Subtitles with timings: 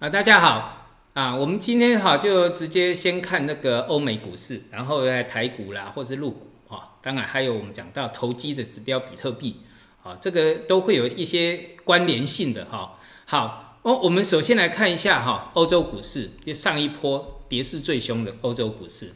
[0.00, 9.62] 啊，大家好啊，我们今天好就直接先看那个欧美股市，然后在台股啦，或是陆股啊，当然还有我们讲到投机的指标比特币
[10.04, 12.96] 啊，这个都会有一些关联性的哈。
[13.24, 19.14] 好哦，我们首先来看一下哈，欧洲股市就上一波跌势最凶的欧洲股市。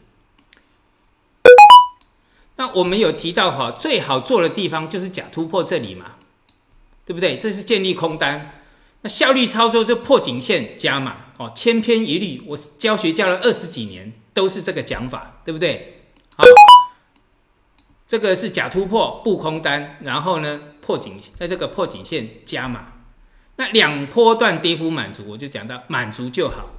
[2.57, 6.15] 那我们有提到哈，最好做的地方就是假突破这里嘛，
[7.05, 7.37] 对不对？
[7.37, 8.62] 这是建立空单，
[9.03, 12.41] 那效率操作就破颈线加码哦，千篇一律。
[12.47, 16.05] 我教学教了二十几年，都是这个讲法，对不对？
[16.35, 16.43] 好，
[18.07, 22.93] 这个是假突破布空单，然后呢破颈呃这个破颈线加码，
[23.57, 26.69] 那两波段跌幅满足，我就讲到满足就好。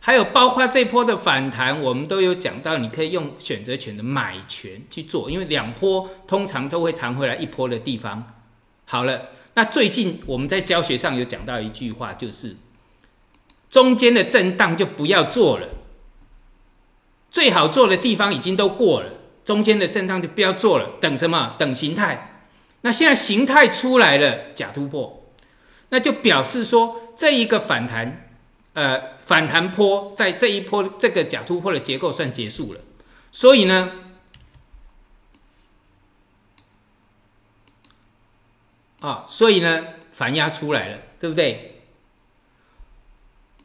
[0.00, 8.34] 还有包括这波的反弹，我们都有讲到，你可以用选择权的买权去做，因为两波通常都会弹回来一波的地方。
[8.86, 12.54] 好了，那最近我们在教学上有讲到一句话，就是
[13.68, 15.66] 中间的震荡就不要做了，
[17.28, 21.56] 最好做的地方已经都过了，中间的震荡就不要做了，等什么？
[21.58, 22.44] 等形态。
[22.82, 25.24] 那现在形态出来了，假突破，
[25.88, 28.30] 那就表示说这一个反弹。
[28.74, 32.80] 呃，反弹坡在这一波这个假突破的结构算结束了，
[33.32, 33.90] 所以呢，
[39.00, 41.80] 啊，所以呢反压出来了，对不对？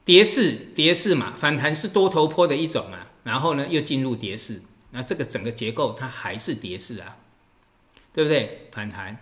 [0.06, 4.62] 跌势，跌势嘛，反弹是多头坡的一种嘛，然后呢又进入跌势，
[4.92, 7.18] 那这个整个结构它还是跌势啊，
[8.14, 8.70] 对不对？
[8.72, 9.18] 反弹，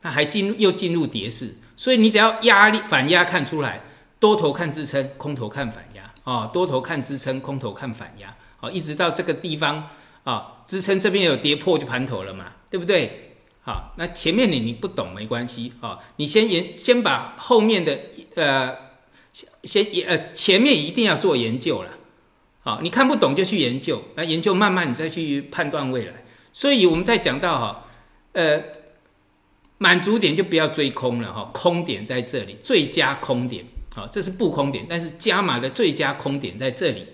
[0.00, 3.84] 它还进入又进入跌势，所以你只要压力反压看出来。
[4.20, 6.46] 多头看支撑，空头看反压啊！
[6.46, 8.70] 多头看支撑，空头看反压啊！
[8.70, 9.90] 一直到这个地方
[10.22, 13.31] 啊，支撑这边有跌破就盘头了嘛，对不对？
[13.64, 17.96] 好，那前面你你不懂没关系啊，你先研先把后面的
[18.34, 18.76] 呃
[19.62, 21.90] 先研呃前面一定要做研究了，
[22.62, 26.24] 好，你看不懂就去研究，那研究慢慢你再去判断未来。
[26.52, 27.84] 所以我们在讲到哈
[28.32, 28.60] 呃
[29.78, 33.64] 满足点就不要追空了哈，空点在这里，最佳空点。
[33.94, 37.06] 好，这是不空点，但是加码的最佳空点在这里。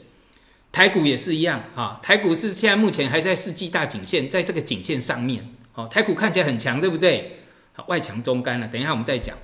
[0.72, 5.54] 台股也是一样，啊，台股是现在目前还在世纪大颈线，在这个颈线上面。
[5.78, 7.38] 哦，台股看起来很强，对不对？
[7.72, 9.36] 好，外强中干了，等一下我们再讲。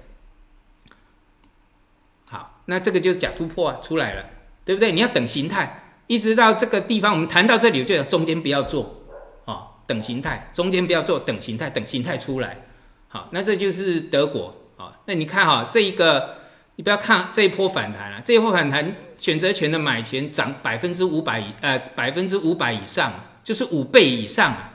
[2.29, 4.25] 好，那这个就是假突破啊，出来了，
[4.65, 4.91] 对不对？
[4.91, 9.05] 你要等形态，一直到这个地方，我们谈到这里，就中间不要做，
[9.45, 12.63] 哦，等形态，中间不要做，等形态，等形态出来。
[13.07, 16.39] 好，那这就是德国，啊，那你看哈，这一个。
[16.77, 23.13] 你不要看这一波反弹啊，这一波反弹选择权的买权涨百分之五百以呃百分之五百以上，
[23.45, 24.74] 就是五倍以上，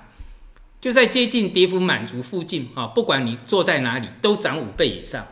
[0.82, 5.28] 就在接近跌幅满足附近啊，不管你坐在哪里都涨五倍以上，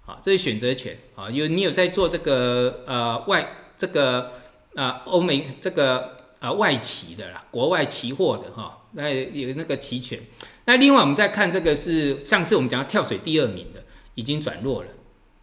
[0.00, 3.46] 好，这是选择权啊，有你有在做这个呃外
[3.76, 4.32] 这个
[4.74, 10.18] 啊欧美这个啊外企的啦，国外期货的哈，那有那个期权，
[10.64, 13.84] 那另外我们再看这个是上次我们讲到跳水第二名的，
[14.14, 14.88] 已经转弱了。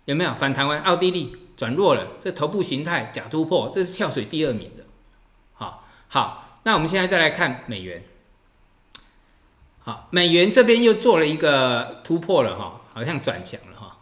[0.06, 0.79] 有没有反弹完？
[0.79, 4.84] 奥地利转弱了，这头部形态假突破，这是跳水第二名的。
[5.53, 8.03] 好，好，那我们现在再来看美元。
[9.89, 13.97] 好，美元这边又做了一个突破了哈，好像转强了哈，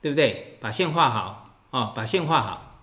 [0.00, 0.58] 对不对？
[0.60, 2.80] 把线画好哦，把线画好。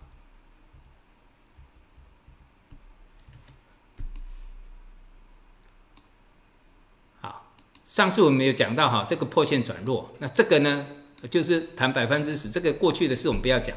[7.19, 7.45] 好
[7.83, 10.87] 上次我们有讲到哈，这个破线转弱，那这个呢，
[11.29, 13.75] 就是谈百分之十，这个过去的事我们不要讲，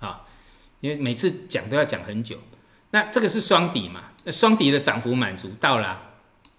[0.00, 0.24] 啊，
[0.80, 2.38] 因为每次讲都要讲很久。
[2.96, 4.04] 那这个是双底嘛？
[4.24, 6.00] 那双底的涨幅满足到了，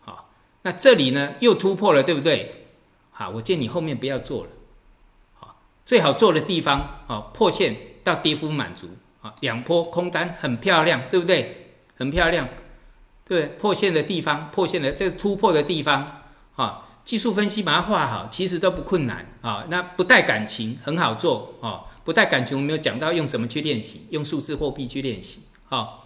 [0.02, 0.30] 好，
[0.62, 2.68] 那这里呢又突破了，对不对？
[3.10, 4.50] 好，我建议你后面不要做了，
[5.34, 8.88] 好，最好做的地方，好，破线到跌幅满足，
[9.24, 11.72] 啊，两波空单很漂亮，对不对？
[11.96, 12.48] 很漂亮，
[13.26, 16.06] 对，破线的地方，破线的这个突破的地方。
[16.56, 19.66] 啊，技术分析把它画好，其实都不困难啊。
[19.70, 26.02] 那不带感情很好做哦，不带感情，我们有讲到用什么去练习，用数字货币去练习，哈，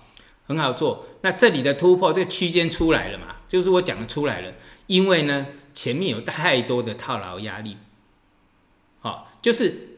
[0.51, 1.07] 很好做。
[1.21, 3.38] 那这里的突破，这个区间出来了嘛？
[3.48, 4.53] 就是我讲的出来了，
[4.88, 7.77] 因为呢前面有太多的套牢压力，
[9.00, 9.98] 好，就是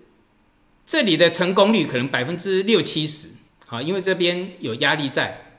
[0.85, 3.29] 这里的成功率可能百分之六七十，
[3.65, 5.55] 好，因为这边有压力在，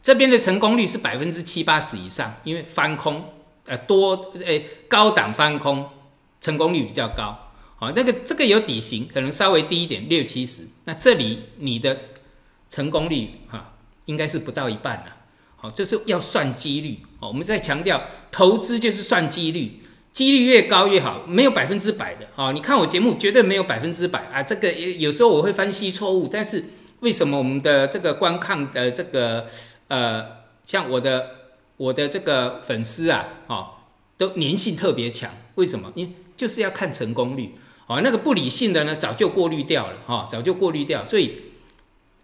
[0.00, 3.32] 这边的成功率是百分之七八十以上，因为翻空。
[3.66, 5.90] 呃，多诶，高档翻空
[6.40, 10.66] 成功率比较高，好，那个这个有底型，可能稍微低一点，六七十。
[10.86, 12.00] 那这里你的
[12.70, 13.74] 成功率哈，
[14.08, 15.16] 应该是不到一半了，
[15.56, 17.28] 好，这是要算几率哦。
[17.28, 18.02] 我们在强调，
[18.32, 19.80] 投资就是算几率，
[20.12, 22.52] 几率越高越好，没有百分之百的哦。
[22.54, 26.64] 你看我节目绝对没有百分之百啊，这个有有时候我会分析错误，但是
[27.00, 29.44] 为什么我们的这个观看的这个
[29.88, 30.24] 呃，
[30.64, 31.26] 像我的
[31.76, 33.68] 我的这个粉丝啊，哦，
[34.16, 35.30] 都粘性特别强？
[35.56, 35.92] 为什么？
[35.94, 37.54] 因就是要看成功率
[37.86, 38.00] 哦。
[38.02, 41.04] 那个不理性的呢，早就过滤掉了哈，早就过滤掉。
[41.04, 41.47] 所以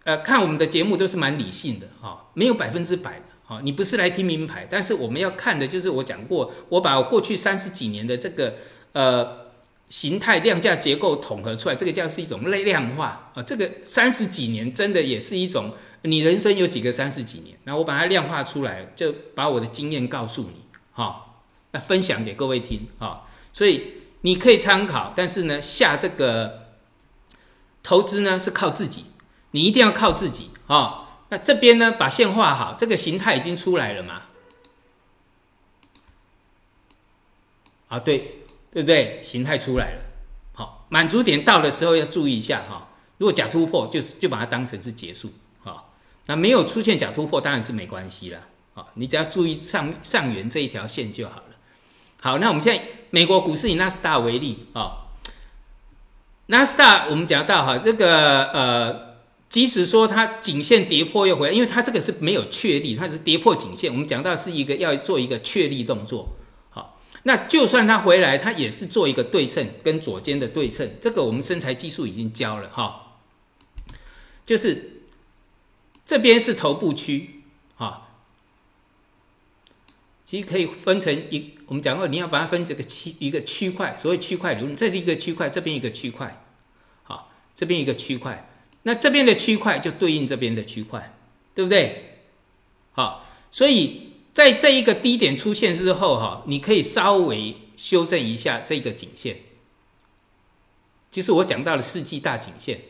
[0.05, 3.25] 呃，看我们的节目都是蛮理性的哈，没有百分之百的。
[3.43, 8.55] 好，你不是来听名牌，但是我们要看的就是我讲过，我把过去三十几年的这个
[8.93, 9.47] 呃
[9.89, 13.41] 形态量价结构统合出来，这个叫是一种类量化啊。
[13.43, 15.73] 这个三十几年真的也是一种，
[16.03, 17.57] 你人生有几个三十几年？
[17.65, 20.61] 那我把它量化出来，就把我的经验告诉你，
[20.91, 21.37] 哈，
[21.71, 23.23] 那分享给各位听啊。
[23.53, 26.65] 所以你可以参考，但是呢，下这个
[27.81, 29.05] 投资呢是靠自己，
[29.55, 31.03] 你一定要靠自己啊。
[31.29, 34.23] 那这边呢，把线画好，这个形态已经出来了嘛？
[37.87, 38.17] 啊，对，
[38.73, 39.21] 对不对？
[39.23, 40.01] 形态出来了，
[40.53, 42.89] 好，满足点到的时候要注意一下哈。
[43.17, 45.31] 如果假突破，就是就把它当成是结束，
[45.63, 45.95] 好。
[46.25, 48.41] 那没有出现假突破，当然是没关系了，
[48.73, 51.55] 好，你只要注意上上缘这一条线就好了。
[52.21, 55.07] 好，那我们现在美国股市以纳斯达为例啊，
[56.47, 59.04] 纳斯达我们讲到哈，这个呃。
[59.55, 63.89] 即使说它颈线跌破又回来，因为它这个是没有确立，它是跌破颈线。
[63.89, 66.35] 我们讲到是一个要做一个确立动作，
[66.69, 70.97] 好，那就算它回来，它也是做一个对称跟左肩的对称。
[70.99, 73.21] 这个我们身材技术已经教了哈，
[74.45, 75.03] 就是
[76.05, 77.43] 这边是头部区，
[77.77, 78.09] 哈，
[80.25, 86.43] 其实可以分成一，我们讲过你要把它分这个区一个区块，所谓区块流，这是一个区块，这边一个区块，
[87.03, 88.51] 好，这边一个区块。
[88.87, 91.17] 那这边的区块就对应这边的区块，
[91.55, 92.19] 对不对？
[92.91, 99.37] 好，所以在这一个低点出现之后，哈，你可以稍微修正一下这个颈线，
[101.09, 102.81] 就是我讲到了世纪大颈线，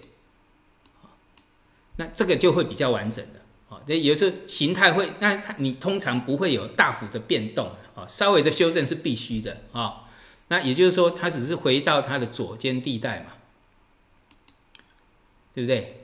[1.96, 3.40] 那这个就会比较完整的，
[3.74, 10.10] 啊，这有时候形态会，那它你通常不会有大幅的变动，啊，稍微的修正是必须的，啊，
[10.50, 13.32] 那也就是说，它只是回到它的左肩地带嘛。
[15.56, 16.02] 对不对？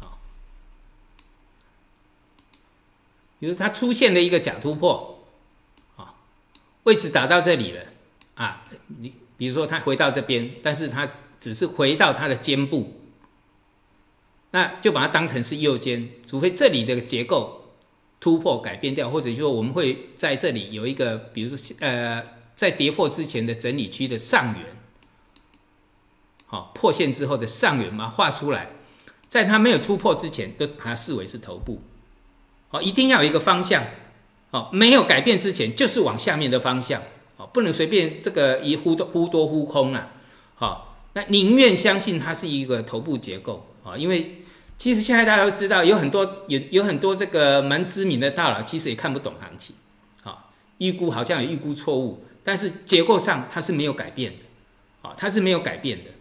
[0.00, 0.18] 好，
[3.38, 5.24] 比如它出现了一个假突破，
[5.94, 6.16] 啊，
[6.82, 7.84] 位置打到这里了，
[8.34, 8.64] 啊，
[8.98, 13.00] 你比如说它回到这边，但是它只是回到它的肩部，
[14.50, 17.76] 那就把它当成是右肩，除非这里的结构
[18.18, 22.36] 突破改变掉，或者说我们会在这里有一个，比如说呃。
[22.58, 24.66] 在跌破之前的整理区的上缘，
[26.44, 28.70] 好破线之后的上缘嘛，画出来，
[29.28, 31.80] 在它没有突破之前，都把它视为是头部，
[32.66, 33.84] 好，一定要有一个方向，
[34.50, 37.00] 好，没有改变之前就是往下面的方向，
[37.36, 40.10] 好，不能随便这个一忽多忽多忽空啊，
[40.56, 44.42] 好，那宁愿相信它是一个头部结构啊，因为
[44.76, 49.76] 其实现在大家都知道，有很多有有很多这个蛮知名的大佬，其实也看不懂行情，
[50.24, 52.24] 好，预估好像有预估错误。
[52.48, 56.12] 但是结构上它是没有改变的，啊，它是没有改变的。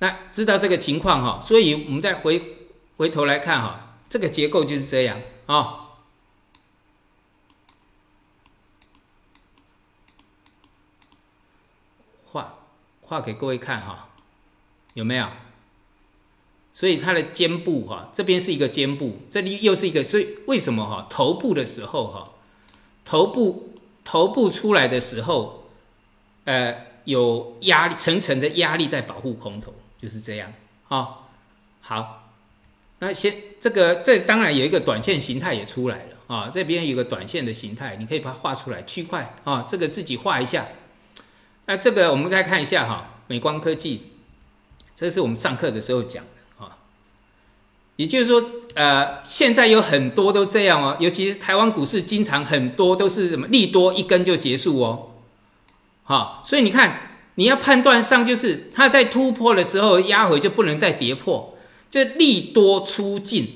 [0.00, 2.58] 那知道这个情况哈，所以我们再回
[2.98, 5.96] 回头来看哈，这个结构就是这样啊。
[12.26, 12.58] 画
[13.00, 14.10] 画给各位看哈，
[14.92, 15.26] 有没有？
[16.70, 22.32] 所以它的肩部哈，这边是一个肩部，这里又是一个，所以为什么哈头部的时候哈？
[23.06, 23.72] 头部
[24.04, 25.70] 头部出来的时候，
[26.44, 29.72] 呃，有压力层层的压力在保护空头，
[30.02, 30.52] 就是这样
[30.88, 31.20] 啊。
[31.80, 32.32] 好，
[32.98, 36.50] 那先这个这当然有一个短线形态也出来了啊。
[36.52, 40.66] 这边有个短线的形态，你可以把它画出来区块啊，这个自己画一下。
[41.66, 44.10] 那这个我们再看一下哈，美光科技，
[44.94, 46.24] 这是我们上课的时候讲。
[47.96, 55.12] 也就是说，呃，现在有很多都这样哦，尤其是台湾股市，经常很多都是什么利多一根就结束哦，
[56.02, 61.56] 好，所以你看，你要判断上就是它在突破的时候压回就不能再跌破，
[61.88, 63.48] 就利多出尽，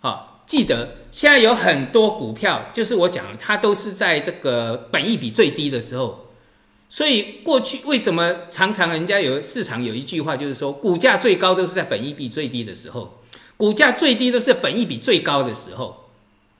[0.00, 6.28] 好，记得现在有很多股票，就是我讲它都是在这个本益比最低的时候，
[6.88, 13.17] 所以过去为什么常常人家有市场有一句话就是说，股价最高都是在本益比最低的时候。
[13.58, 16.08] 股价最低都是本益比最高的时候，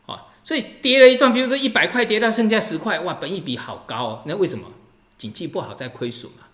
[0.05, 4.23] 啊，所以跌了一段，比如说一百块跌到剩下十块，哇，本益比好高。
[4.27, 4.67] 那为什么？
[5.17, 6.45] 景气不好在亏损嘛。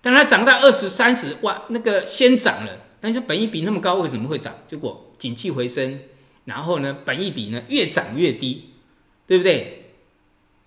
[0.00, 4.54] 当它涨到二十三十，哇，那个先涨了，但是本益比那么高，为什么会涨？
[4.66, 6.00] 结果景气回升，
[6.46, 8.72] 然后呢，本益比呢越涨越低，
[9.26, 9.92] 对不对？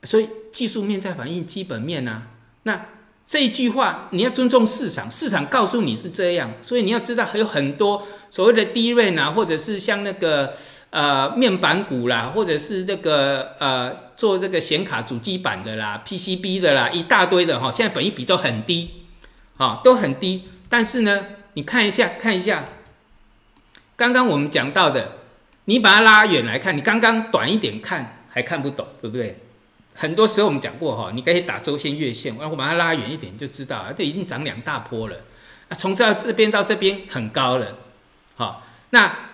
[0.04, 2.28] 所以技术面在反映基本面啊。
[2.64, 2.86] 那
[3.28, 10.54] 这一句话你要尊重市场，市场告诉你是这样，所以你要知道还有很多所谓的低润啊，或者是像那个
[10.92, 18.92] 呃面板股啦，或者是这个呃做这个显卡主机板的啦、PCB 的啦，一大堆的哈，现在本益比都很低，
[19.58, 20.44] 啊，都很低。
[20.70, 22.66] 但是呢，你看一下，看一下，
[23.96, 25.14] 刚刚我们讲到的，
[25.66, 29.40] 你把它拉远来看，你刚刚短一点看还看不懂，对不对？
[29.98, 35.16] 很多时候我们讲过哈，你可以打周线、月线，然后把它拉远一点，就知道了，这已经涨两大波了
[35.70, 37.78] 啊，从这这边到这边很高了，
[38.36, 39.30] 好，那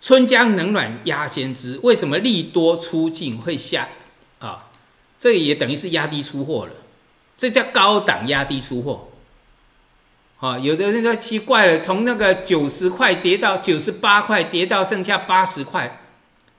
[0.00, 3.88] 春江冷暖鸭先知，为什么利多出尽会下
[4.38, 4.70] 啊？
[5.18, 6.72] 这也等于是压低出货了，
[7.36, 9.08] 这叫高档压低出货，
[10.40, 16.00] 啊，有的人都奇怪了，从那个九十块跌到九十八块，跌到剩下八十块，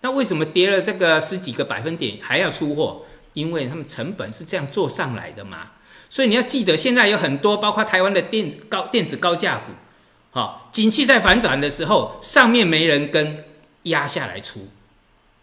[0.01, 3.01] 那为什么跌了这个十几个百分点还要出货？
[3.35, 5.73] 因为他们成本是这样做上来的嘛，
[6.09, 9.73] 所以你要记得，现在有很多包括台湾的电子高电子高价股，
[10.31, 13.35] 好，景气在反转的时候，上面没人跟，
[13.83, 14.69] 压下来出，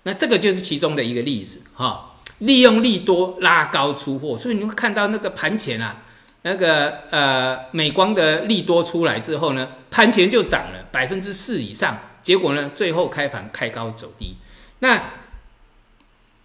[0.05, 6.03] 那这个就是其中的一个例子哈，利用利多拉高出货，所以你会看到那个盘前啊，
[6.43, 14.37] 那个呃美光的利多出来之后呢，盘前就涨了百分之四以上，结果呢最后开盘开高走低，
[14.79, 14.99] 那。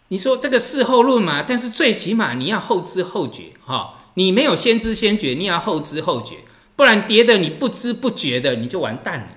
[0.09, 1.43] 你说这个事后论嘛？
[1.43, 6.37] 但是最起码你要后知后觉哈，你没有先知先觉，你要后知后觉，
[6.77, 9.27] 不然跌的你不知不觉的你就完蛋了，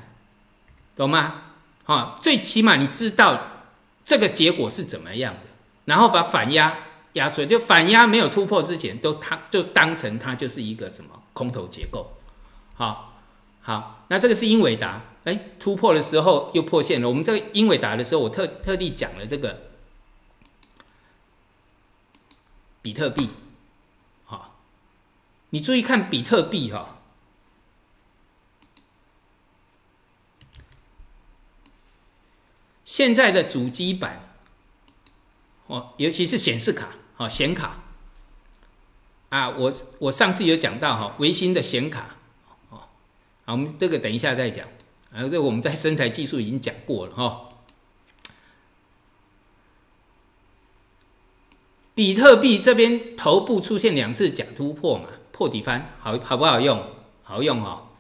[0.95, 1.43] 懂吗？
[1.85, 3.65] 哈，最起码你知道
[4.05, 5.41] 这个结果是怎么样的，
[5.87, 6.79] 然后把反压
[7.15, 12.13] 压出来，就反压没有突破之前，都它就当成它就是一个什么空头结构，
[12.75, 13.19] 好，
[13.61, 17.09] 好，那这个是英伟达，哎，突破的时候又破线了。
[17.09, 19.70] 我们这个英伟达的时候，我特特地讲了这个。
[22.83, 23.29] 比特币，
[24.25, 24.57] 好，
[25.51, 26.97] 你注意看比特币哈。
[32.85, 34.31] 现在的主机板，
[35.67, 37.83] 哦，尤其是显示卡，哦，显卡，
[39.29, 42.17] 啊，我我上次有讲到哈，微星的显卡，
[42.71, 42.89] 哦，
[43.45, 44.67] 好，我们这个等一下再讲，
[45.13, 47.50] 啊，这我们在身材技术已经讲过了哈。
[52.01, 56.83] 比特币这边头部出现两次假突破嘛，破底翻，好好不好用？
[57.23, 57.91] 好用哈，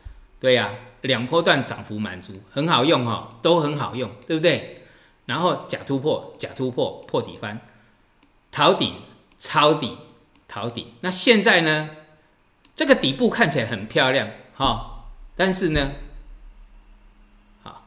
[0.41, 4.87] 对呀，两波段涨幅满足，很好用哈，都很好用，对不对？
[5.27, 7.61] 然后假突破，假突破，破底翻，
[8.51, 8.95] 逃顶，
[9.37, 9.99] 抄底，
[10.49, 10.87] 逃顶。
[11.03, 11.91] 那现在呢？
[12.75, 15.93] 这个底部看起来很漂亮哈，但是呢，
[17.63, 17.87] 好，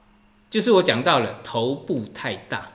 [0.51, 2.72] 就是我讲到了头部太大。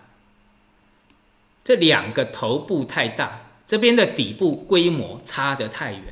[1.69, 6.03] 这两个头部太大，这边的底部规模差得太远，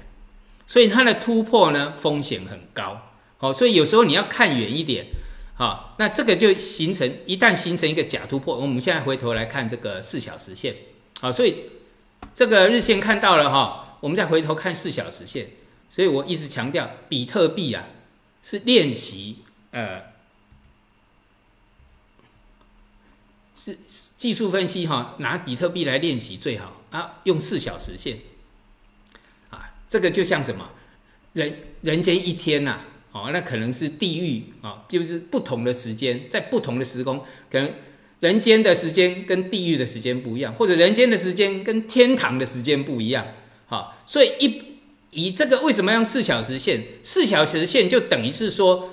[0.66, 3.00] 所以它的突破呢风险很高。
[3.38, 5.06] 好，所以有时候你要看远一点，
[5.54, 10.76] 好，那这个就形成一旦形成一个假突破，我们现在回头来看这个四小时线，
[11.22, 11.70] 好，所以
[12.34, 15.46] 这个日线看到了哈，我们再回头看四小时线，
[15.88, 17.86] 所以我一直强调比特币啊
[18.42, 19.38] 是练习
[19.70, 20.14] 呃。
[23.66, 23.76] 是
[24.16, 28.18] 技术分析哈，拿比特币来练习最好啊，用四小时线
[29.50, 30.70] 啊，这个就像什么
[31.32, 37.72] 人人间一天呐，哦，那可能是地狱啊，就是不同的时间，在不同的时空，可能
[38.20, 43.26] 人间的时间跟地狱的时间不一样，或者人间的时间跟天堂的时间不一样，
[43.66, 44.62] 好，所以一
[45.10, 46.84] 以这个为什么用四小时线？
[47.02, 48.90] 四小时线就等于是说，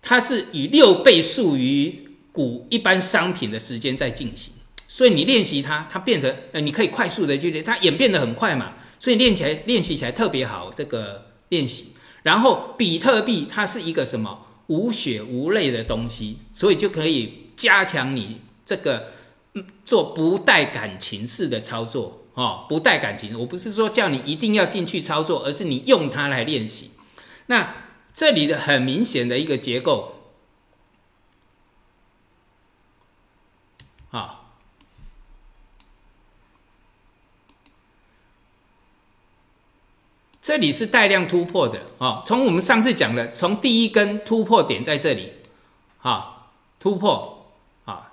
[0.00, 2.05] 它是以六倍数于。
[2.36, 4.52] 股一般商品的时间在进行，
[4.86, 10.70] 所以你练习它，它变成呃，你可以快速的去练，它演变得很快嘛，所以练起来练习起来特别好。
[10.70, 19.12] 这个练习，然后比特币它是一个什么无血无泪的东西，所以就可以加强你这个
[19.54, 23.40] 嗯做不带感情式的操作哦，不带感情。
[23.40, 26.90] 我不是说叫你一定要进去操作，而是你用它来练习。
[27.46, 27.76] 那
[28.12, 30.12] 这里的很明显的一个结构。
[34.12, 34.52] 啊，
[40.46, 42.22] 这里是带量突破的啊。
[42.24, 45.32] 从我们上次讲的，从第一根突破点在这里，
[46.02, 46.46] 啊，
[46.78, 47.52] 突破
[47.84, 48.12] 啊，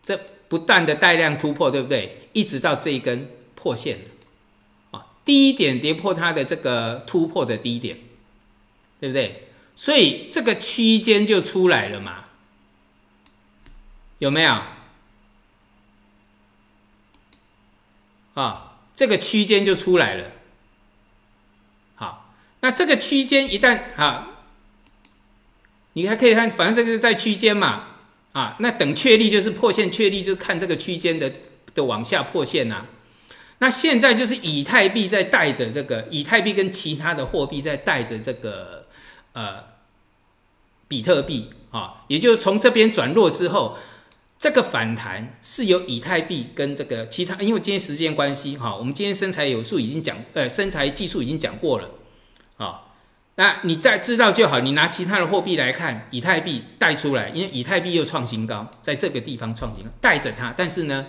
[0.00, 2.28] 这不断的带量突破，对不对？
[2.32, 3.98] 一直到这一根破线
[4.92, 7.98] 啊，第一点跌破它的这个突破的低点，
[9.00, 9.48] 对不对？
[9.74, 12.22] 所以这个区间就出来了嘛。
[14.20, 14.62] 有没有？
[18.34, 20.30] 啊，这个区间就出来了。
[22.64, 24.38] 那这个区间一旦啊，
[25.92, 27.88] 你还可以看，反正这个是在区间嘛，
[28.32, 31.30] 啊，那等确立就是破线确立，就看这个区间的
[31.74, 32.86] 的往下破线呐。
[33.58, 38.86] 那现在就是以太币在带着这个，以太币跟其他的货币在带着这个
[39.34, 39.56] 呃
[40.88, 43.76] 比特币啊，也就是从这边转弱之后。
[44.36, 51.88] 这个反弹是由以太币跟这个其他，因为今天时间关系哈，我们今天身材有数已经讲，呃，身材技术已经讲过了，
[52.56, 52.92] 啊，
[53.36, 54.60] 那你再知道就好。
[54.60, 60.54] 你拿其他的货币来看，以太币带出来，因为以太币又创新高，在这个地方创新高，带着它。
[60.56, 61.06] 但是呢，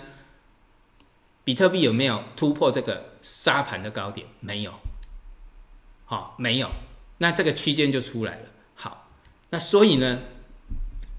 [1.44, 4.26] 比特币有没有突破这个沙盘的高点？
[4.40, 4.72] 没有，
[6.04, 6.70] 好，没有。
[7.18, 8.44] 那这个区间就出来了。
[8.74, 9.08] 好，
[9.50, 10.20] 那所以呢，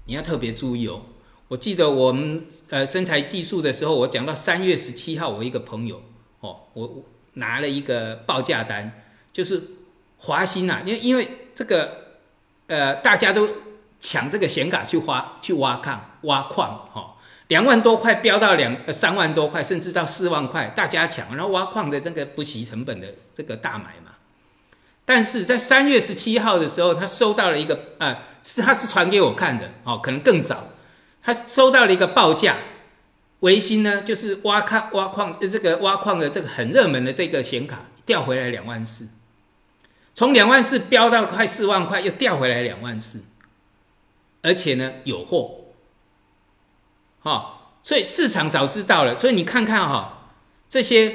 [0.06, 1.02] 你要特别注意哦。
[1.48, 6.02] 我记得我们呃身材技术的时候，我讲到三月十七号，我一个朋友
[6.40, 9.62] 哦，我拿了一个报价单，就是
[10.18, 12.16] 华兴啊，因为因为这个
[12.66, 13.48] 呃大家都
[13.98, 17.16] 抢这个显卡去挖去挖矿挖矿哈，
[17.48, 24.12] 两万多块飙到两呃三万多块，甚至到四万块，大家抢，然后挖矿的那个不惜成本的这个大买嘛。
[25.04, 30.68] 但是在三月十七号的时候，他收到了一个啊，是他是传给我看的哦，可能更早。
[31.22, 32.56] 他收到了一个报价，
[33.40, 39.08] 维新呢，就是挖矿挖矿这个挖矿的这个很热门的这个显卡调回来两万四，
[40.18, 43.22] 从两万四飙到快四万块，又掉回来两万四，
[44.42, 45.60] 而且呢有货，
[47.20, 50.32] 哈，所以市场早知道了，所以你看看哈，
[50.68, 51.14] 这些，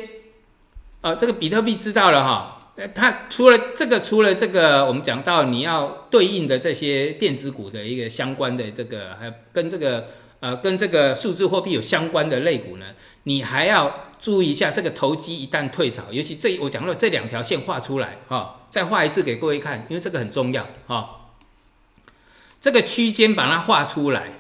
[1.02, 2.58] 啊，这个比特币知道了哈。
[2.78, 10.08] 呃，它除了这个，除了这个，我们讲到你要对应的这些电子股的一个相关的这个，还跟这个
[10.40, 12.86] 呃，跟这个数字货币有相关的类股呢，
[13.24, 21.34] 你还要注意一下这个投机一旦退潮，尤其这我讲到这两条线画出来哈，再画一次给各位看，因为这个很重要哈。
[22.62, 24.40] 这个区间把它画出来，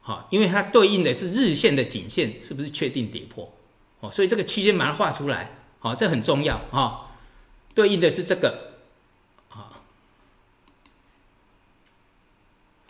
[0.00, 3.52] 好，因为它对应的是日线的颈线是不是确定跌破
[4.00, 7.10] 哦，所以这个区间把它画出来，好，这很重要哈。
[7.74, 8.76] 对应的是这个，
[9.50, 9.84] 啊，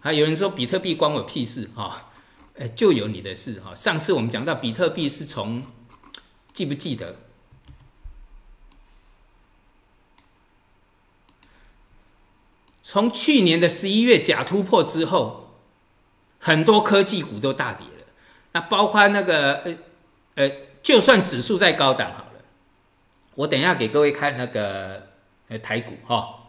[0.01, 2.13] 还有人说比特币关我屁事哈，
[2.57, 3.75] 哎，就有你的事哈。
[3.75, 5.61] 上次我们讲到比特币是从，
[6.53, 7.17] 记不记得？
[12.83, 15.55] 从去年的十一月假突破之后，
[16.41, 18.05] 很多科技股都大跌了。
[18.53, 19.77] 那包括那个呃
[20.35, 20.51] 呃，
[20.83, 22.43] 就算指数在高档好了。
[23.37, 25.07] 我等一下给各位看那个
[25.49, 26.49] 呃台股哈，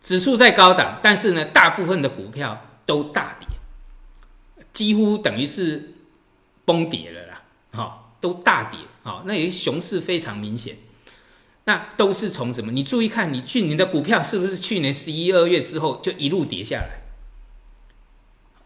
[0.00, 3.46] 指数在高档，但是呢，大部分的股票都大跌，
[4.72, 5.92] 几乎等于是
[6.64, 10.78] 崩跌了啦，哈，都大跌，好，那也熊市非常明显，
[11.62, 12.72] 那都是从什么？
[12.72, 17.02] 你注意看，你去你的股票是不是去年十一二月之后就一路跌下来？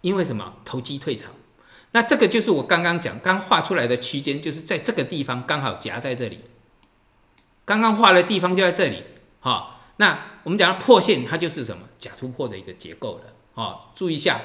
[0.01, 0.55] 因为什么？
[0.65, 1.33] 投机退场，
[1.91, 6.41] 那这个就是我刚刚讲刚画出来的区间，就是在这个地方刚好夹在这里。
[7.67, 9.05] 刚刚画的地方就在这里，
[9.41, 14.41] 哈，那我们讲到破线，它就是什么假突破的一个结构了，哦，注意一下，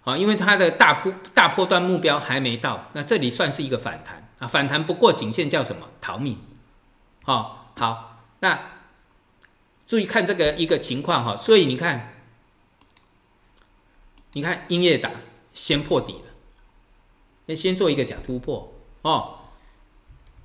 [0.00, 6.38] 好，因为它的大波大波段目标还没到，那这里算是一个反弹啊，反弹不过颈线叫什么逃命，
[7.24, 8.60] 好，好，那
[9.86, 12.14] 注意看这个一个情况哈，所以你看，
[14.32, 15.10] 你看音乐打
[15.54, 16.34] 先破底了，
[17.46, 19.38] 先先做一个假突破哦。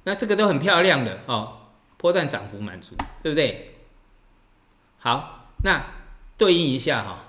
[0.04, 3.76] 那这个都很漂亮的哦，波段涨幅满足，对不对？
[5.00, 5.84] 好，那
[6.38, 7.26] 对应一下哈。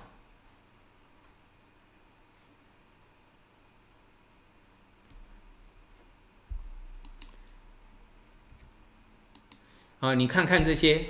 [10.02, 11.08] 啊，你看看这些，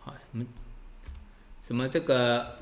[0.00, 0.44] 好什么？
[1.62, 2.58] 什么这个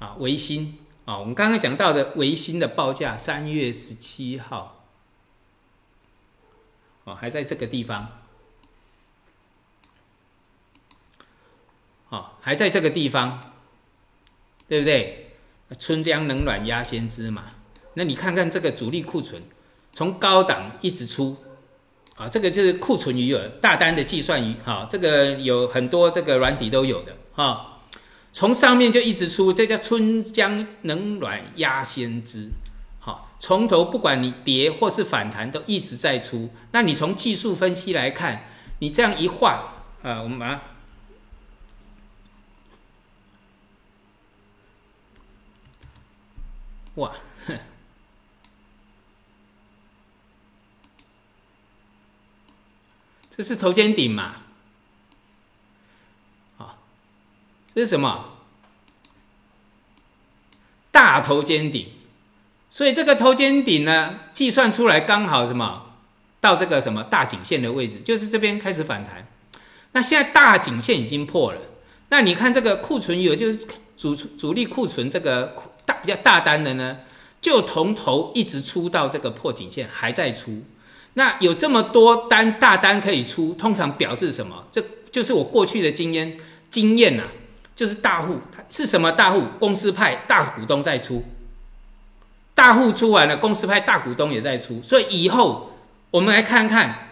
[0.00, 0.16] 啊？
[0.18, 4.84] 维新啊，我们刚刚讲到的维新的报价，三月十七号
[7.04, 8.20] 哦，还在这个地方，
[12.08, 13.40] 哦，还在这个地方，
[14.68, 15.30] 对不对？
[15.78, 17.44] 春江冷暖鸭先知嘛。
[17.94, 19.42] 那你看看这个主力库存，
[19.92, 21.38] 从高档一直出。
[22.14, 27.78] 啊，这个就是库存余额大单的计算余，哈，这个有很多这个软体都有的，哈，
[28.34, 32.50] 从上面就一直出，这叫春江冷暖鸭先知，
[33.00, 36.50] 好，从头不管你跌或是反弹都一直在出。
[36.72, 38.44] 那你从技术分析来看，
[38.80, 40.60] 你这样一画啊，我们把它
[46.96, 47.14] 哇，
[47.46, 47.58] 哼
[53.30, 54.42] 这是头肩顶嘛？
[56.58, 56.76] 啊，
[57.74, 58.36] 这是什么？
[60.90, 61.92] 大头肩顶。
[62.68, 65.94] 所以这个头肩顶呢，计算出来刚好什么？
[66.42, 69.26] 到这个什么大颈线的位置，就是这边开始反弹。
[69.92, 71.60] 那现在大颈线已经破了，
[72.10, 75.71] 那你看这个库存有就是主主力库存这个库。
[75.84, 76.98] 大比较大单的呢，
[77.40, 80.62] 就从头一直出到这个破颈线还在出，
[81.14, 84.64] 那有这么多单大单可以出，通常表示什么？
[84.70, 86.38] 这就是我过去的经验
[86.70, 87.24] 经验呐，
[87.74, 88.38] 就是大户
[88.70, 89.44] 是什么大户？
[89.58, 91.24] 公司派大股东在出，
[92.54, 95.72] 大户出完了，公司派大股东也在出，所以以后
[96.10, 97.08] 我们来看看。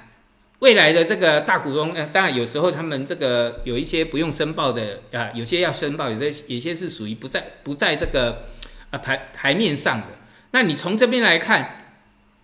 [0.61, 8.45] 未来的这个大股东，呃，当然有时候他们这个有一些不用申报的啊，有些要申报，有的有些是属于不在不在这个
[8.91, 10.07] 啊台台面上的。
[10.51, 11.79] 那你从这边来看，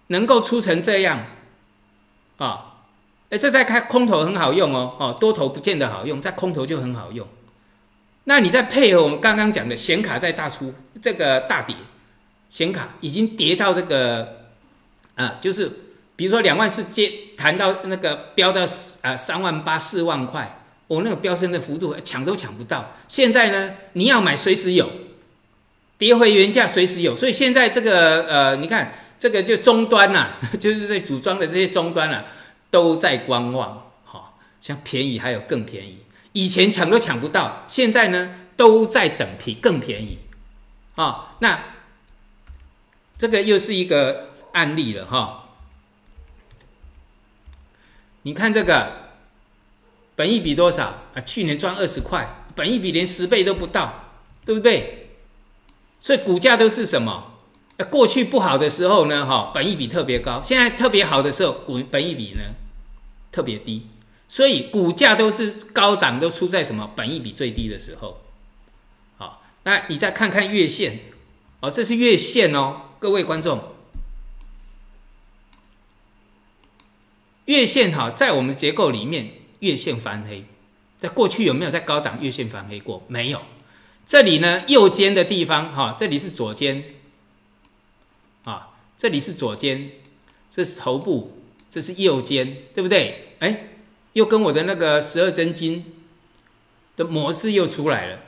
[0.06, 1.26] 能够出成这样
[2.38, 2.84] 啊，
[3.28, 7.28] 哎，这在开空头很好用哦，哦，多头不见得好用，在空头就很好用。
[8.24, 11.76] 那你再配合我们刚刚讲的显卡在大出这个大跌，
[12.48, 14.48] 显卡已经跌到这个
[15.16, 15.82] 啊，就是。
[16.16, 18.62] 比如说两万四接谈到那个飙到
[19.02, 22.94] 啊三万八四万块，我那个飙升的幅度抢都抢不到。
[23.06, 24.90] 现在呢，你要买随时有，
[25.98, 27.14] 跌回原价随时有。
[27.14, 32.24] 所以现在这个呃，你看这个就终端呐， 就是在组装的这些终端啊，
[32.70, 33.82] 都在观望。
[34.04, 35.98] 好，像便宜还有更便宜，
[36.32, 40.18] 以前抢都抢不到，现在呢都在等便更便宜。
[40.94, 41.60] 啊，那
[43.18, 45.42] 这个又是一个案例了哈。
[48.26, 49.12] 你看这个，
[50.16, 51.20] 本益比多少啊？
[51.24, 55.10] 去年赚二十块，本益比连十倍都不到，对不对？
[56.00, 57.34] 所以股价都是什么？
[57.88, 62.40] 过去不好的时候呢，哈，本益比特别高；现在特别好的时候，股本益比呢
[63.30, 63.86] 特别低。
[64.28, 66.90] 所以股价都是高档，都出在什么？
[66.96, 68.22] 本益比最低的时候。
[69.18, 70.98] 好，那你再看看月线，
[71.60, 73.75] 哦，这是月线哦，各位观众。
[77.46, 79.30] 月线哈，在我们结构里面，
[79.60, 80.44] 月线翻黑，
[80.98, 83.02] 在过去有没有在高档月线翻黑过？
[83.08, 83.42] 没有。
[84.04, 86.84] 这里呢，右肩的地方哈，这里是左肩，
[88.44, 89.90] 啊，这里是左肩，
[90.48, 93.34] 这是头部，这是右肩，对不对？
[93.40, 93.68] 哎，
[94.12, 95.84] 又跟我的那个十二真经
[96.96, 98.20] 的模式又出来了，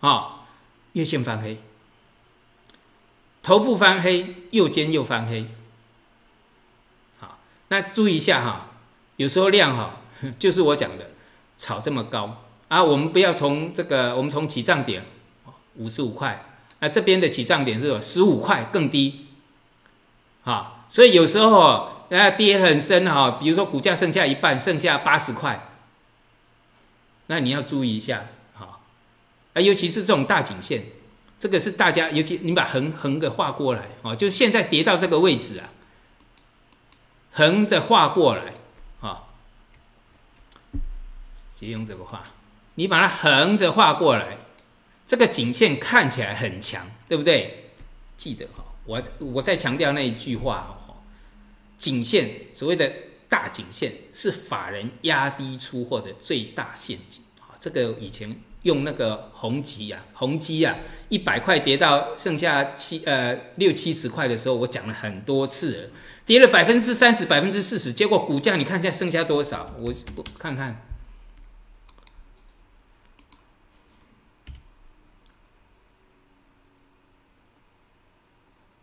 [0.00, 0.46] 啊，
[0.92, 1.58] 月线翻黑，
[3.42, 5.46] 头部翻黑，右肩又翻黑。
[7.72, 8.66] 那注意一下哈，
[9.14, 10.02] 有时候量哈，
[10.40, 11.10] 就是我讲的
[11.56, 15.04] 炒这么高啊，我们不要从这个，我们从起涨点
[15.76, 16.46] 五十五块，
[16.80, 19.26] 那这边的起涨点是十五块更低，
[20.42, 21.60] 啊，所以有时候
[22.10, 25.68] 啊跌很深哈，比如说股价剩下一半，剩下八十块，
[27.28, 28.80] 那你要注意一下哈，
[29.54, 30.82] 啊，尤其是这种大颈线，
[31.38, 35.70] 这个是大家，尤其你把横横的画过来哦，就现在跌到这个位置啊。
[37.32, 38.52] 横着画过来，
[39.00, 39.24] 啊，
[40.72, 42.24] 直接用这个画，
[42.74, 44.38] 你把它横着画过来，
[45.06, 47.70] 这个颈线看起来很强，对不对？
[48.16, 50.96] 记得哈，我我再强调那一句话哦，
[51.78, 52.92] 颈线所谓的
[53.28, 58.40] 大颈线是法人压低出货的最大陷阱啊，这个以前。
[58.64, 60.76] 用那个红基呀，红基呀，
[61.08, 65.88] 一百块跌到剩下七呃六七十块的时候，我讲了很多次了，
[66.30, 69.74] 跌了百分之三十、百分之四十，结果股价你看一下剩下多少？
[69.80, 70.80] 我我看看，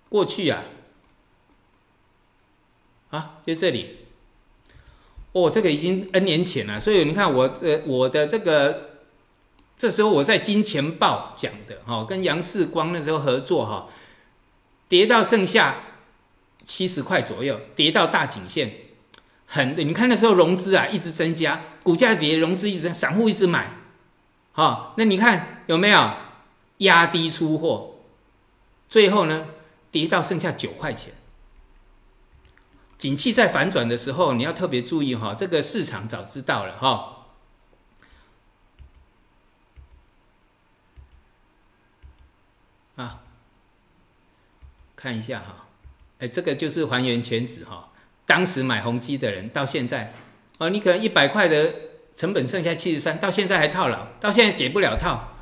[0.10, 0.66] 过去呀，
[3.12, 4.00] 啊，就这里，
[5.32, 8.90] 哦，这个已经 N 年前了，所以你看我呃我的这个。
[9.78, 13.88] 这时候我在金钱豹讲的哈，跟杨世光那时候合作哈，
[14.90, 15.76] 跌到剩下
[16.68, 18.72] 七十块左右，跌到大颈线，
[19.46, 23.72] 很你看那时候融资啊一直增加，股价跌，融资一直散户一直买，
[24.52, 26.14] 好，那你看有没有
[26.80, 27.96] 压低出货？
[28.90, 29.48] 最后呢，
[29.90, 31.14] 跌到剩下九块钱。
[32.98, 37.14] 景气在反转的时候，你要特别注意哈，这个市场早知道了哈。
[42.96, 43.22] 啊
[44.96, 45.67] 看一下哈，
[46.20, 47.90] 哎，这个就是还原全值哈。
[48.26, 50.14] 当时买宏基的人到现在，
[50.58, 51.74] 哦，你可能一百块的
[52.16, 55.38] 成本剩下七十三，到现在还套牢，到现在解不了套，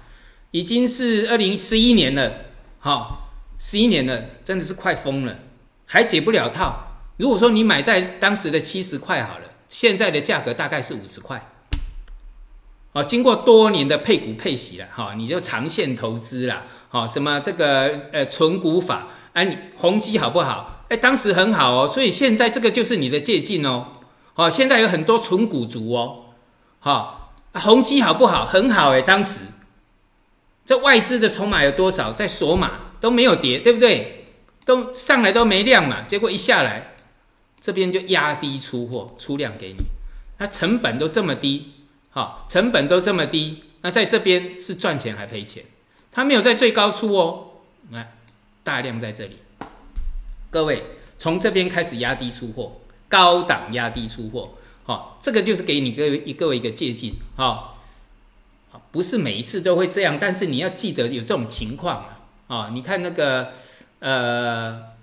[0.52, 2.46] 已经是二零十一年了，
[2.80, 5.40] 哈，十一年了，真的是快疯了，
[5.86, 7.00] 还解不了套。
[7.18, 11.52] 如果说你买在当时的七十块好了，现在的价格大概是五十块。
[12.92, 20.86] 哦，经过多年的配股配息了，哈，你就长线投资了，好，什么这个呃存股法，哎，你宏基好不好？
[20.90, 23.88] 哎，当时很好哦，所以现在这个就是你的借鉴哦，
[24.36, 26.26] 哦，现在有很多存股族哦，
[26.80, 28.46] 好，宏基好不好？
[28.46, 29.42] 很好哎，当时
[30.66, 32.72] 这外资的筹码有多少在锁码
[33.02, 34.26] 都没有跌，对不对？
[34.66, 36.96] 都上来都没量嘛，结果一下来，
[37.60, 39.86] 这边就压低出货出量给你，
[40.40, 41.74] 它成本都这么低。
[42.10, 45.66] 好，成本都这么低，那在这边是赚钱还赔钱？
[46.12, 47.48] 它没有在最高处哦，
[47.92, 48.16] 来，
[48.66, 49.38] 大量在这里。
[50.50, 50.84] 各位
[51.18, 57.82] 从这边开始压低出货，高档压低出货，好，这个就是给你各位一各位一个借鉴，好，
[58.92, 61.98] 不是每一次都会这样，但是你要记得有这种情况
[62.48, 63.54] 啊，啊，你看那个，
[64.00, 64.94] 呃。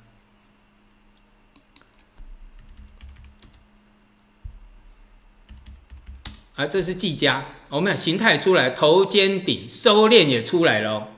[6.55, 11.09] 啊，这是技嘉，我们形态出来，头肩顶收敛也出来了，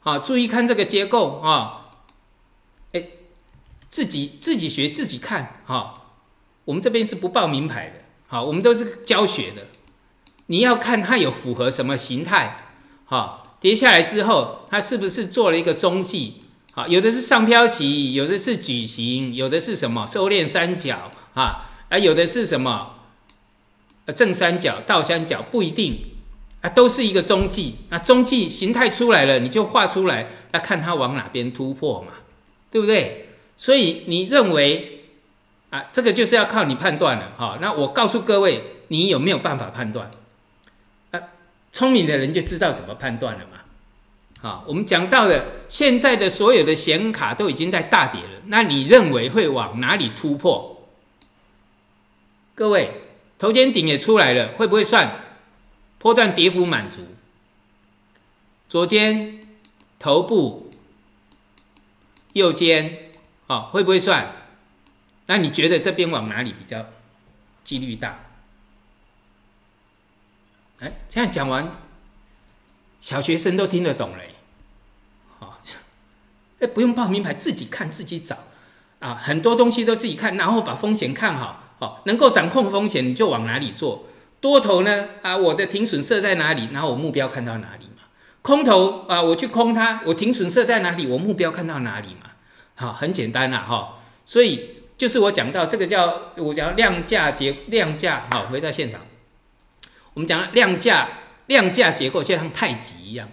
[0.00, 1.90] 好，注意看这个结构啊，
[2.92, 3.04] 哎，
[3.88, 5.92] 自己自己学自己看哈，
[6.64, 7.92] 我们这边是不报名牌的，
[8.26, 9.66] 好，我们都是教学的，
[10.46, 12.56] 你要看它有符合什么形态，
[13.04, 16.40] 好，跌下来之后，它是不是做了一个中继，
[16.72, 22.96] 好，有的是上飘起，有的是矩形，有的是什么收敛三角啊，啊，有的是什么？
[24.16, 26.09] 正三角、倒三角不一定
[26.60, 27.98] 啊，都是一个中继啊。
[27.98, 32.12] 中继形态出来了，你就画出来，那看它往哪边突破嘛，
[32.70, 33.28] 对不对？
[33.56, 35.04] 所以你认为
[35.70, 37.58] 啊，这个就是要靠你判断了哈。
[37.60, 40.10] 那我告诉各位，你有没有办法判断？
[41.12, 41.20] 啊，
[41.72, 43.58] 聪明的人就知道怎么判断了嘛。
[44.40, 50.88] 好，我们讲到的现在的所有的显卡都已经在大跌了，那你认为会往哪里突破？
[52.54, 52.90] 各位。
[53.38, 55.10] 头肩顶也出来了，会不会算
[56.00, 57.06] 波段跌幅满足？
[58.68, 59.38] 左肩、
[59.98, 60.70] 头部、
[62.32, 63.10] 右肩，
[63.46, 64.32] 哦，会不会算？
[65.26, 66.86] 那你觉得这边往哪里比较
[67.62, 68.18] 几率大？
[70.78, 71.70] 哎，这样讲完，
[73.00, 74.34] 小学生都听得懂嘞。
[75.38, 75.60] 好，
[76.60, 78.38] 哎，不用报名牌，自己看自己找
[79.00, 81.62] 啊，很多东西都自己看，然后把风险看好。
[81.78, 84.06] 好，能够掌控风险，你就往哪里做。
[84.40, 85.06] 多头呢？
[85.22, 86.68] 啊，我的停损设在哪里？
[86.72, 88.04] 然后我目标看到哪里嘛？
[88.42, 91.06] 空头啊，我去空它，我停损设在哪里？
[91.06, 92.30] 我目标看到哪里嘛？
[92.74, 93.98] 好，很简单啦，哈。
[94.24, 98.26] 所以就是我讲到这个叫我讲量价结量价。
[98.30, 99.00] 好，回到现场，
[100.14, 101.08] 我们讲量价
[101.46, 103.28] 量价结构，就像太极一样。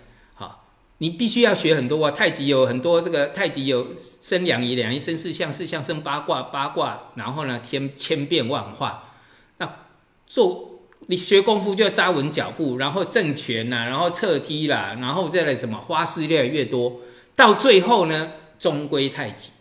[1.00, 2.10] 你必须要学很多啊！
[2.10, 9.04] 太极有很多，这个太极有生两仪，两仪生四象，四象生八卦，八卦然后呢，天千变万化。
[9.60, 9.72] 那
[10.26, 10.77] 做
[11.08, 17.02] 你学功夫就要扎稳脚步，然后正拳呐，然后侧踢啦，然后再来什么花式越来越多，
[17.36, 19.52] 到最后呢，终归太极。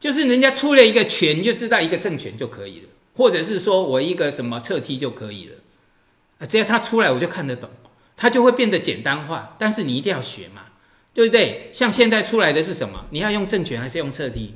[0.00, 7.70] 就是人家出了一个拳，就知道一个正拳就可以了，或者是说我一个什么侧踢就可以了，只要他出来，我就看得懂。
[8.16, 10.66] 它就会变得简单化，但是你一定要学嘛，
[11.12, 11.68] 对不对？
[11.72, 13.06] 像现在出来的是什么？
[13.10, 14.54] 你要用正拳还是用侧踢？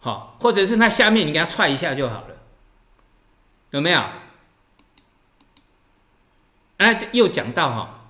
[0.00, 2.33] 好，或者是那下面你给他踹一下就好了，
[3.74, 4.04] 有没有？
[6.76, 8.08] 那又讲到哈，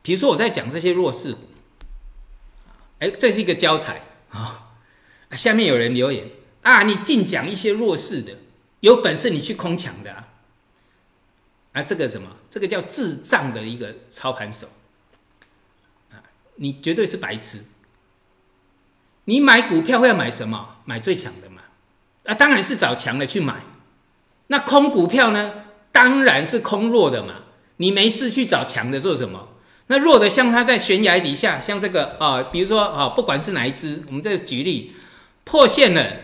[0.00, 1.50] 比如说我在讲这些弱势股，
[2.98, 4.72] 哎，这是一个教材啊，
[5.32, 6.30] 下面有人留言
[6.62, 8.38] 啊，你净讲一些弱势的，
[8.80, 10.28] 有本事你去空抢的啊。
[11.72, 12.36] 啊，这个什么？
[12.48, 14.66] 这个叫智障的一个操盘手
[16.10, 16.24] 啊！
[16.54, 17.66] 你绝对是白痴。
[19.26, 20.76] 你买股票会要买什么？
[20.86, 21.60] 买最强的嘛？
[22.24, 23.62] 啊，当然是找强的去买。
[24.48, 25.52] 那空股票呢？
[25.92, 27.34] 当然是空弱的嘛。
[27.76, 29.48] 你没事去找强的做什么？
[29.86, 34.92] 那弱的像它在悬崖底下，像这个啊，比如说啊，不管是哪一只，我们这举例
[35.44, 36.18] 破线了。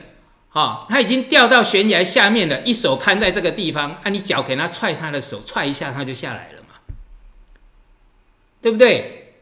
[0.51, 6.77] 啊，他已经掉到悬崖下面了，一手攀在这个地方，啊，你脚给他踹他的手，踹一下他就下来了嘛，
[8.63, 9.35] 对不对？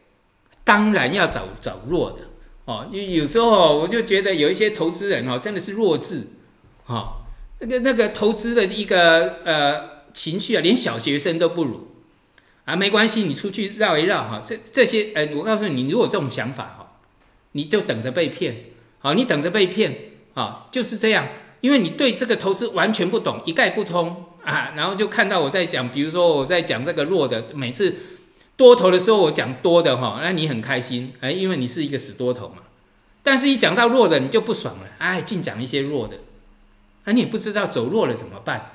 [0.63, 2.21] 当然要找找弱的
[2.65, 6.29] 哦，有有时候我就觉得有一些投资人哦，真的是弱智，
[6.85, 7.22] 哈，
[7.59, 11.87] 那个那个投资的一个呃情绪啊，连小学生都不如。
[12.65, 16.97] 啊，没关系，你出去绕一绕哈，这这些，呃，我告诉你，你如果这种想法哈，
[17.51, 18.55] 你就等着被骗，
[18.99, 19.97] 好，你等着被骗，
[20.33, 21.27] 啊，就是这样，
[21.59, 27.93] 因为你对这个投资完全不懂，一概不通啊，然后就看到我在讲，比如说我在讲这个弱的，每次
[28.55, 32.59] 多头的时候我讲多的哈，那你很开心，哎，因为你是一个死多头嘛，
[33.21, 36.15] 但是一讲到弱的你就不爽了，哎，净讲一些弱的，
[37.05, 38.71] 那你也不知道走弱了怎么办，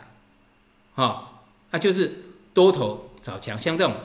[0.95, 3.05] 哈，那就是多头。
[3.21, 3.97] 找强，像这种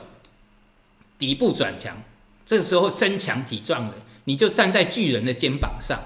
[1.20, 1.96] 底部转强，
[2.44, 6.02] 这时候身强体壮的，你就站在巨人的肩膀上，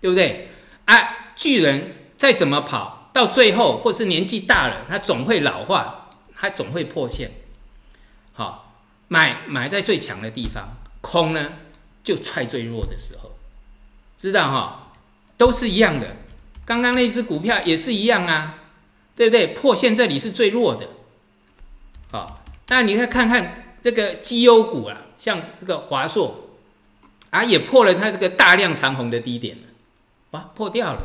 [0.00, 0.48] 对不对？
[0.86, 7.30] 啊，巨人再怎么跑，到最后或是年纪大了，他总会老化，他总会破线。
[8.32, 8.74] 好，
[9.08, 11.52] 买买在最强的地方，空呢
[12.02, 13.36] 就踹最弱的时候，
[14.16, 14.92] 知道哈？
[15.36, 16.16] 都是一样的。
[16.66, 18.58] 刚刚那只股票也是一样啊，
[19.14, 19.54] 对不对？
[19.54, 20.88] 破线这里是最弱的，
[22.10, 22.42] 好。
[22.68, 26.48] 那你再看看这个绩优股啊，像这个华硕
[27.30, 29.62] 啊，也破了它这个大量长红的低点了，
[30.32, 31.00] 哇，破掉了。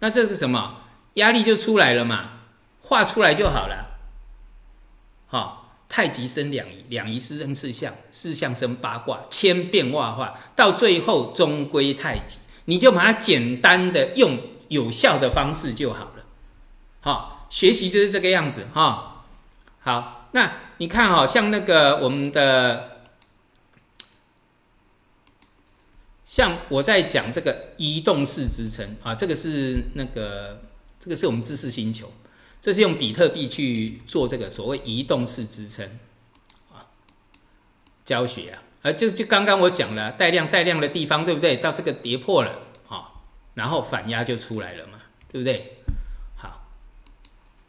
[0.00, 0.82] 那这是什么？
[1.14, 2.40] 压力就出来了嘛，
[2.82, 3.86] 画出来就好了。
[5.28, 12.38] 好，太极生两仪，两仪生四象，四象生八卦，千变万化，到最后终归太极。
[12.68, 16.24] 你就把它简单的用有效的方式就好了。
[17.00, 19.24] 好，学习就是这个样子哈。
[19.80, 20.14] 好。
[20.32, 22.98] 那你看哈，像那个我们的，
[26.22, 30.60] 像我在讲这个移动式支撑啊，这个是那个，
[31.00, 32.12] 这个是我们知识星球，
[32.60, 35.98] 这是用比特币去做这个所谓移动式支撑
[36.70, 36.84] 啊，
[38.04, 41.56] 教学啊，就就刚刚我讲了带量带量的地方，对不对？
[41.56, 43.10] 到这个跌破了啊，
[43.54, 45.78] 然后反压就出来了嘛，对不对？
[46.36, 46.66] 好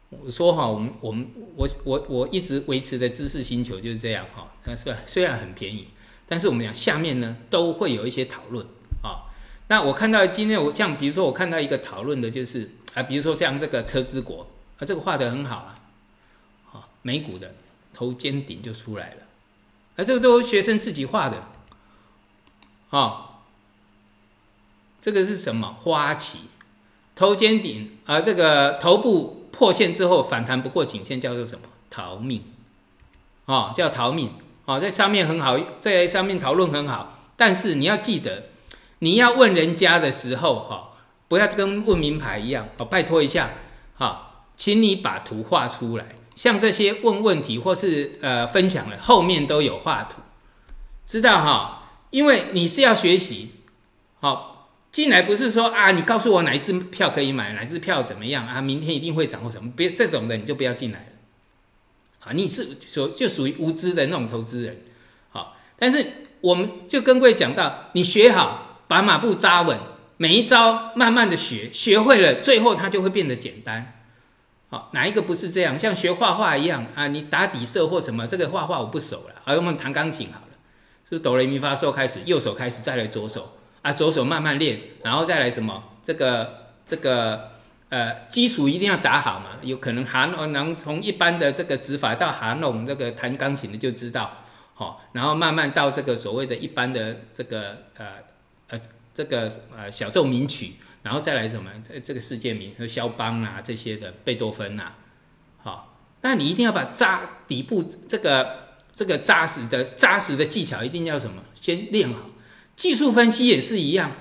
[0.10, 4.52] 我说哈，我们我们我我我一直维持的知识星球就是这样哈。
[4.64, 5.88] 但是虽然很便宜，
[6.28, 8.66] 但是我们讲下面呢都会有一些讨论
[9.02, 9.30] 啊。
[9.68, 15.76] 那我看到今天我像比如说我看到一个讨论的就是啊，比如说像这个车之国啊，这个画的很好啊，
[16.66, 17.54] 好美股的
[17.94, 19.22] 头肩顶就出来了，
[20.00, 21.44] 啊这个都学生自己画的，
[22.90, 23.42] 啊，
[25.00, 26.44] 这个是什么花旗
[27.16, 29.38] 头肩顶啊，这个头部。
[29.52, 31.66] 破线之后反弹不过颈线，叫做什么？
[31.90, 32.46] 逃命，
[33.44, 34.32] 哦，叫逃命，
[34.64, 38.44] 哦，在上面很好，在上面讨论很好，但是你要记得，
[39.00, 40.92] 你要问人家的时候，哈，
[41.28, 43.52] 不要跟问名牌一样，哦，拜托一下，
[43.98, 50.22] 哈，请你把图画出来，像这些问问题或是呃分享的后面都有画图，
[51.06, 51.84] 知道哈？
[52.12, 53.52] 因为你是要学习，
[54.22, 54.70] 好。
[54.90, 58.62] 进来不是说啊，你告诉我哪一支票可以买，哪一支票怎么样啊？
[58.62, 59.70] 明天一定会涨或什么？
[59.76, 64.78] 别这种的你就不要进来了，啊，你是属就属于无知的那种投资人，
[65.32, 65.58] 好。
[65.78, 66.06] 但是
[66.40, 69.78] 我们就跟各位讲到，你学好，把马步扎稳，
[70.16, 73.99] 每一招慢慢的学，学会了，最后它就会变得简单。
[74.70, 75.78] 好，哪一个不是这样？
[75.78, 80.56] 像学画画一样啊，你打底色或什么，这个画画我不熟了，好我们弹钢琴好了，
[81.10, 83.56] 是哆来咪发嗦开始，右手开始，再来左手。
[83.82, 85.82] 啊，左手慢慢练，然后再来什么？
[86.04, 87.52] 这个这个
[87.88, 89.58] 呃，基础一定要打好嘛。
[89.62, 98.06] 有可能韩能从一般的这个指法到韩龙这个弹钢琴的就知道，好，然后慢慢到这个所谓的一般的这个呃
[98.68, 98.80] 呃
[99.16, 101.70] 这个呃小奏鸣曲，然后再来什么？
[102.04, 104.94] 这个世界名和肖邦啊这些的贝多芬呐，
[105.64, 111.44] 好，那你一定要把扎底部这个这个扎实的扎实的技巧一定要什么？
[111.54, 112.30] 先练好。
[112.76, 114.12] 技术分析也是一样，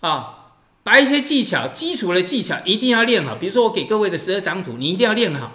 [0.00, 3.34] 啊，把一些技巧、基础的技巧一定要练好。
[3.34, 5.52] 比如说，我给各位的十二张图，你一定要练好。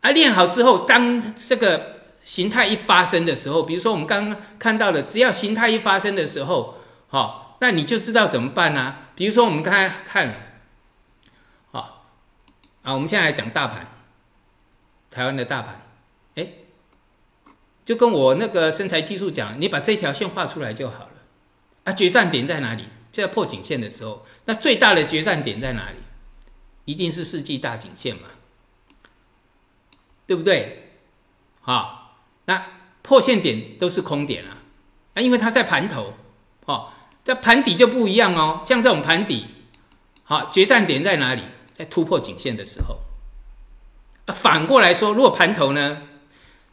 [0.00, 9.10] 啊，练好之后，当这个形态一发生的时候，比如说我们刚刚看到的，只要形态一发生的时候，好，那你就知道怎么办啦。
[9.14, 10.58] 比如说，我们刚才看，
[11.70, 12.06] 好，
[12.82, 13.86] 啊，我们现在来讲大盘，
[15.10, 15.82] 台湾的大盘，
[16.36, 16.48] 哎，
[17.84, 21.10] 就跟我那个身材技术讲，你把这条线画出来就好了。
[21.84, 22.84] 啊决战点在哪里？
[23.10, 25.96] 就在破颈线的时候，那最大的决战点在哪里？
[26.84, 28.28] 一定是世纪大颈线嘛，
[30.26, 30.92] 对不对？
[31.60, 32.64] 好，那
[33.02, 34.58] 破线点都是空点啊，
[35.14, 36.14] 啊，因为它在盘头，
[37.28, 38.62] 那盘底就不一样哦。
[38.66, 39.44] 像这种盘底，
[40.24, 41.42] 好，决战点在哪里？
[41.74, 43.00] 在突破颈线的时候。
[44.28, 46.02] 反过来说，如果盘头呢？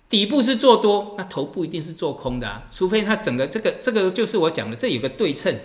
[0.07, 5.59] 底部是做多，那头部一定是做空的啊，除非它整个这个这个就是我讲的，这有个对称，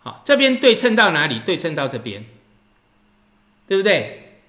[0.00, 1.38] 好，这边对称到哪里？
[1.38, 2.26] 对称到这边，
[3.68, 4.40] 对不对？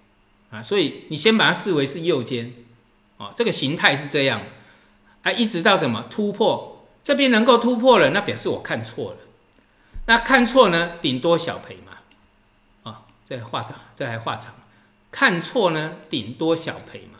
[0.50, 2.54] 啊，所以你先把它视为是右肩，
[3.18, 4.42] 哦，这个形态是这样，
[5.22, 6.77] 啊，一直到什么突破
[7.08, 9.20] 这边能够突破了，那表示我看错了，
[10.08, 12.00] 那看错呢，顶多小赔嘛，
[12.84, 14.54] 啊，这画长，这还画长，
[15.10, 17.20] 看错呢，顶多小赔嘛，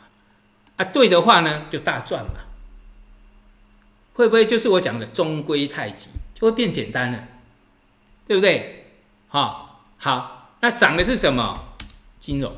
[0.76, 2.32] 啊，对的话呢，就大赚嘛，
[4.12, 7.26] 会不会就是我讲的中规太极，就会变简单了，
[8.26, 8.92] 对不对？
[9.28, 11.66] 好，好，那涨的是什么？
[12.20, 12.54] 金融。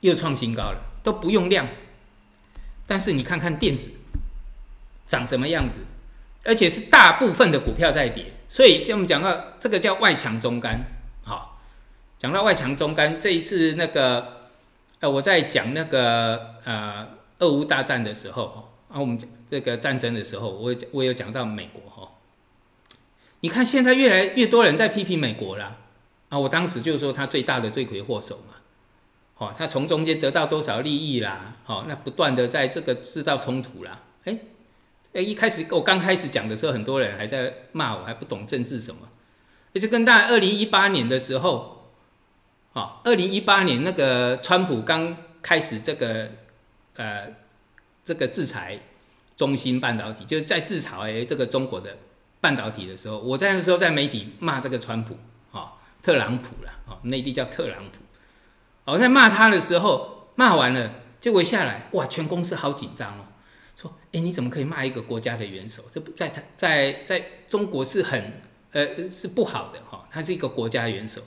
[0.00, 1.66] 又创新高了，都不用量，
[2.86, 3.90] 但是你看看电子
[5.06, 5.80] 长什么样子，
[6.44, 10.84] 而且是大部分的股票在跌，所以像我们讲到这个叫外强中干，
[11.24, 11.60] 好，
[12.18, 14.48] 讲到外强中干，这一次那个
[15.00, 22.12] 呃我在讲那个呃俄乌大战的时候，啊我们讲这个战争的时候，我我有讲到美国哈，
[23.40, 25.76] 你看现在越来越多人在批评美国了，
[26.28, 28.54] 啊我当时就是说他最大的罪魁祸首嘛。
[29.38, 31.56] 哦，他从中间得到多少利益啦？
[31.62, 34.00] 好，那不断的在这个制造冲突啦。
[34.24, 34.38] 哎，
[35.16, 39.08] 哎，一开始我刚开始讲的时候，很多人还在骂我，还不懂政治什么。
[39.74, 41.90] 而且跟大家二零一八年的时候，
[42.74, 46.28] 哦，二零一八年那个川普刚开始这个
[46.96, 47.28] 呃
[48.04, 48.78] 这个制裁
[49.36, 51.96] 中芯半导体，就是在制裁这个中国的
[52.42, 55.16] 半导体的时候，我在那时候在媒体骂这个川普，
[55.52, 55.70] 哦，
[56.02, 58.00] 特朗普了，哦，内地叫特朗普。
[58.92, 60.90] 我在骂他的时候，骂完了，
[61.20, 63.25] 结果下来，哇，全公司好紧张哦，
[63.76, 65.84] 说，哎，你怎么可以骂一个国家的元首？
[65.92, 68.40] 这不在他，在在中国是很，
[68.72, 70.08] 呃，是不好的哈。
[70.10, 71.20] 他是一个国家元首，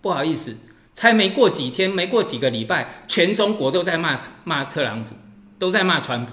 [0.00, 0.56] 不好意思，
[0.94, 5.14] 才没过几天，没过几个礼拜，全中国都在骂骂特朗普，
[5.58, 6.32] 都在骂川普。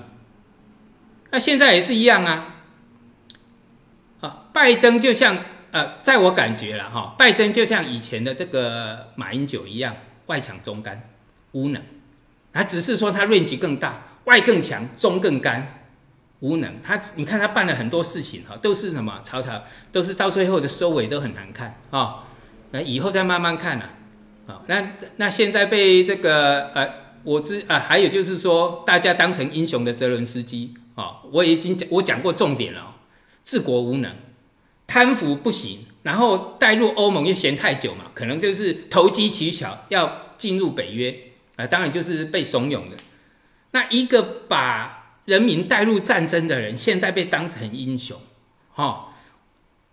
[1.32, 2.56] 那现在也是一样啊，
[4.22, 5.38] 啊，拜登就像，
[5.72, 9.96] 呃，在我感觉了哈，拜登就像以前的这个马英九一样。
[10.28, 11.10] 外强中干，
[11.52, 11.84] 无能，
[12.54, 15.86] 他只是说他论级更大，外更强，中更干，
[16.40, 16.82] 无能。
[16.82, 22.26] 他你看他办了很多事情哈，都是什么吵吵，都是到最后的收尾都很难看啊。
[22.72, 23.90] 那以后再慢慢看了
[24.48, 24.62] 啊。
[24.68, 26.90] 那那现在被这个呃，
[27.24, 32.96] 我知啊，还有就是说大家当成英雄的泽伦斯基啊，我已经讲我讲过重点了，
[33.44, 34.12] 治国无能，
[34.88, 35.80] 贪腐不行。
[36.04, 41.18] 然后带入欧盟又嫌太久嘛，可能就是投机取巧要进入北约
[41.56, 42.98] 啊，当然就是被怂恿的。
[43.74, 48.18] 那一个把人民带入战争的人，现在被当成英雄，
[48.74, 49.14] 哈，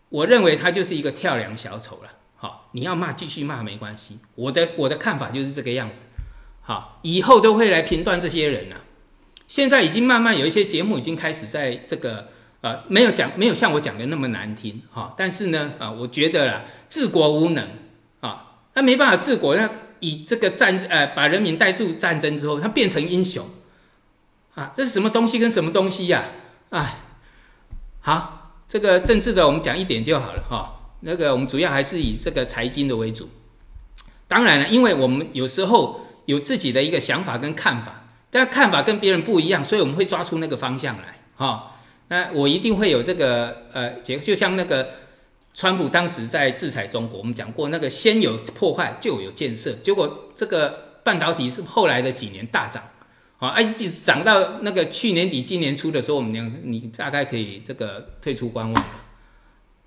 [0.09, 2.11] 我认为他就是一个跳梁小丑了。
[2.37, 6.05] 好，你要骂继续骂没关系，我的我的看法就是这个样子。
[6.63, 8.81] 好，以后都会来评断这些人啊。
[9.47, 12.29] 现在已经慢慢有一些节目已经开始在这个。
[12.61, 15.15] 啊，没有讲，没有像我讲的那么难听哈。
[15.17, 17.67] 但是呢，啊，我觉得啦，治国无能
[18.21, 19.67] 啊，他没办法治国，那
[20.01, 23.49] 以这个战，呃，把人民带入战争之后，他变成英雄
[24.61, 26.23] 啊，这是什么东西跟什么东西呀？
[26.69, 26.99] 哎，
[28.01, 30.77] 好，这个政治的我们讲一点就好了哈。
[31.01, 33.31] 那个我们主要还是以这个财经的为主。
[34.29, 41.73] 当然了，因为我们有时候有自己的一个想法跟看法，但看法跟别人不一样，所以我们会抓出那个方向来哈。
[42.09, 44.91] 那我一定会有这个呃结，就像那个
[45.55, 52.83] 川普当时在制裁中国，我们讲过那个先有破坏就有建设，结果这个半导体是后来的几年大涨，
[53.41, 58.85] 啊，而且涨到那个去年底今年初的时候，我们讲你大概可以这个退出观望，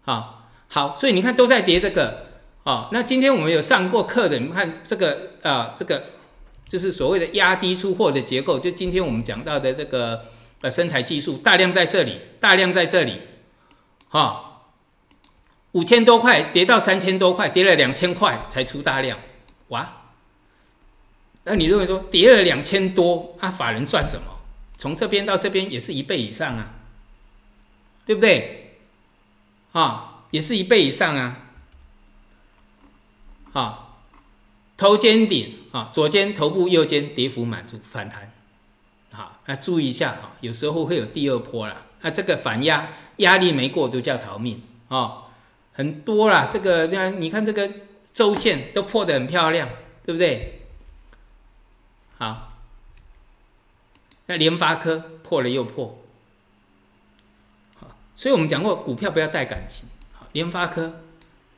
[0.02, 2.26] 好，好，所以你看都在跌这个，
[2.64, 6.04] 哦，那今天我们有上过课的，你看这个啊，这个
[6.68, 10.26] 就是所谓的压低出货的结构，就今天我们讲到的这个。
[10.64, 13.20] 呃，身材技术大量在这里，大量在这里，
[14.08, 14.62] 哈，
[15.74, 19.20] 五千多块跌到三千多块，跌了两千块才出大量，
[19.68, 20.03] 哇！
[21.46, 24.40] 那你认为说跌了两千多，啊，法人算什么？
[24.78, 26.74] 从这边到这边也是一倍以上啊，
[28.06, 28.78] 对不对？
[29.72, 31.50] 啊，也是一倍以上啊，
[33.54, 33.98] 啊，
[34.78, 38.32] 头肩顶啊，左肩头部，右肩跌幅满足反弹。
[39.12, 41.86] 好，那注意一下啊，有时候会有第二波啦。
[42.02, 45.26] 那这个反压压力没过，都叫逃命啊，
[45.72, 46.50] 很多啦。
[46.52, 47.72] 这个这样，你看这个
[48.12, 49.70] 周线都破的很漂亮，
[50.06, 50.63] 对不对？
[52.24, 52.54] 好，
[54.28, 56.00] 那联发科破了又破，
[57.76, 59.86] 好，所以我们讲过，股票不要带感情。
[60.14, 61.02] 好，联发科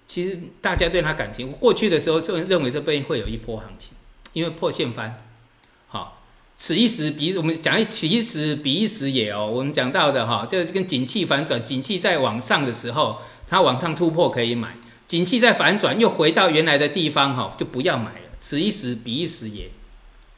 [0.08, 3.94] 其实大家对它感情，过去的时候是认为这边会有一波行情，
[4.34, 5.16] 因为破线翻。
[5.88, 6.24] 好
[6.56, 9.46] 此一时彼，我们讲一此一时彼一时也哦。
[9.46, 14.70] 我们讲到的哈，就是跟景气反转，景气在往上的时候，它往上突破可以买；
[15.06, 18.30] 景气在反转又回到原来的地方哈，就不要买了。
[18.40, 19.70] 此一时彼一时也，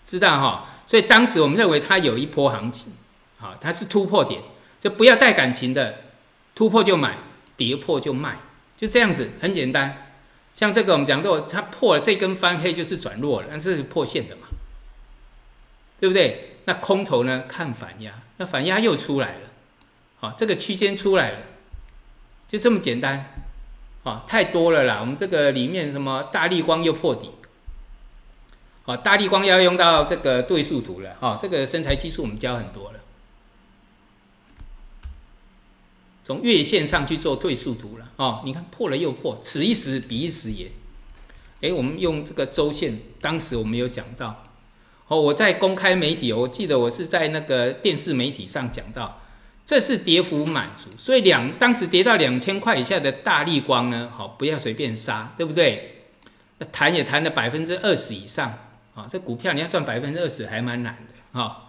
[0.07, 0.69] 知道哈？
[0.85, 2.93] 所以当时我们认为它有一波行情，
[3.37, 4.41] 好，它是突破点，
[4.79, 5.95] 就不要带感情的，
[6.55, 7.17] 突破就买，
[7.57, 8.39] 跌破就卖，
[8.77, 10.07] 就这样子，很简单。
[10.53, 14.47] 像这个我们讲过，它破了这根翻黑就是转弱了，那是破线的嘛，
[15.99, 16.59] 对不对？
[16.63, 19.49] 那空头呢看反压，那反压又出来了，
[20.21, 21.39] 好，这个区间出来了，
[22.47, 23.33] 就这么简单。
[24.03, 24.99] 啊，太多了啦！
[25.01, 27.29] 我们这个里面什么大力光又破底，
[28.87, 32.99] 啊，大力光要用到这个对数图了，哦，这个身材技术我们教很多了，
[36.23, 40.71] 从月线上去做对数图了，哦，你看破了又破，此一时彼一时也。
[41.61, 44.41] 哎，我们用这个周线，当时我们有讲到，
[45.07, 49.21] 哦，我在公开媒体，我记得我是在那个电视媒体上讲到。
[49.65, 56.05] 这是跌幅满足，所以两当时跌到两千块以下的大力光呢，好不要随便杀，对不对？
[56.59, 58.66] 那弹也弹了百分之二十以上，
[58.97, 61.65] 啊，这股票你要赚百分之二十还蛮难的，哈。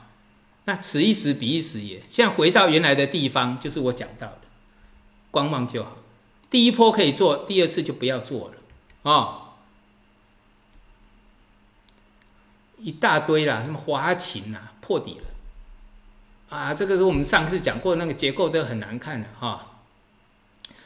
[0.65, 4.41] 那此一时彼一时也，现在回到原来的地方，就是我讲到的，
[5.31, 5.99] 观望就好。
[6.49, 9.45] 第一波可以做，第二次就不要做了，啊。
[12.79, 16.57] 一大堆啦，什么华勤啊，破底了。
[16.57, 19.81] 啊，这个是我们上次讲过，那个结构都很难看的哈。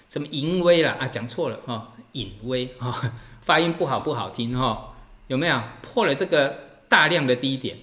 [0.09, 1.07] 什么淫威了啊？
[1.07, 3.13] 讲错了哈，隐威哈，
[3.43, 4.92] 发音不好不好听哈。
[5.33, 6.59] 有没有破了这个
[6.91, 7.79] 大量的低点？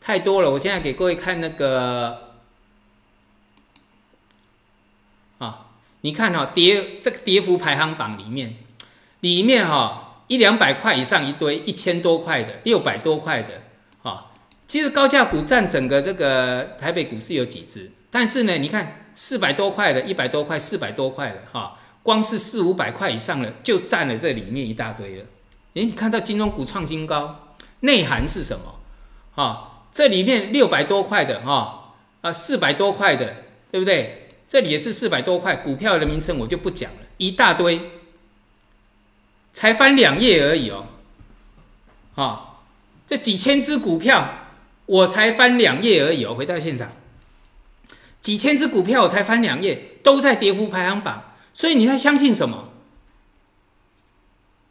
[0.00, 2.34] 太多了，我现在给各位看那个
[5.38, 5.70] 啊，
[6.02, 8.54] 你看哈，跌这个跌幅排行榜里面，
[9.18, 13.62] 里面哈一两百块以上一堆，一千多块的，六百多块的。
[14.68, 25.24] 其实高价股占整个这个台北股市有几只，但是呢，你看四百多块的、一百多块、四百多块的，哈，光是四五百块以上的就占了这里面一大堆了。
[25.74, 28.80] 诶，你看到金融股创新高，内涵是什么？
[29.34, 34.28] 哈，这里面六百多块的，哈，啊，四百多块的，对不对？
[34.46, 37.80] 这里也是四百多块，股票的名称我就不讲了，一大堆，
[39.52, 40.86] 才翻两页而已哦，
[42.14, 42.62] 哈，
[43.06, 44.34] 这几千只股票。
[44.88, 46.90] 我才翻两页而已哦，回到现场，
[48.22, 52.70] 几千只股票我才翻两页，都在跌幅排行榜，所以你在相信什么？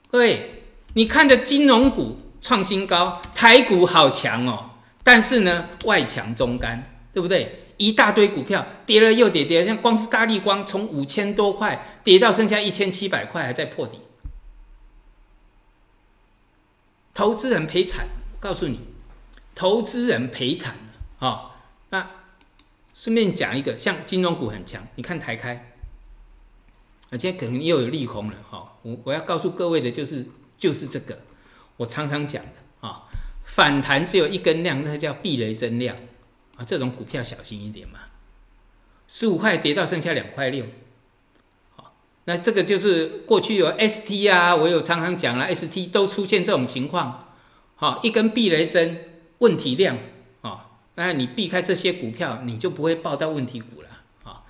[0.10, 0.57] 各位，
[0.98, 4.72] 你看着金融股创新高，台股好强哦，
[5.04, 7.68] 但是呢，外强中干，对不对？
[7.78, 14.00] 一大堆股票跌了又跌，跌了像光是大力光从五千多块跌到剩下一千七百块，还在破底，
[17.14, 18.08] 投资人赔惨，
[18.40, 18.80] 告诉你。
[19.54, 21.58] 投资人赔惨了啊！
[21.92, 22.10] 那
[22.96, 25.74] 顺便讲一个，像金融股很强，你看台开，
[27.12, 28.74] 而且可能又有利空了哈。
[28.82, 30.26] 我我要告诉各位的就是
[30.58, 31.20] 就是这个，
[31.78, 33.04] 我常常讲的啊，
[33.44, 35.96] 反弹只有一根量，那叫避雷针量
[36.58, 38.00] 啊，这种股票小心一点嘛。
[39.08, 40.66] 十五块跌到剩下两块六，
[41.76, 41.96] 好，
[42.26, 47.34] 那这个就是过去有 ST 啊，我有常常讲了，ST 都出现这种情况，
[47.76, 49.04] 好，一根避雷针。
[49.40, 49.96] 问题量
[50.42, 53.90] 啊，那你避开这些股票，你就不会报到问题股了
[54.24, 54.42] 啊。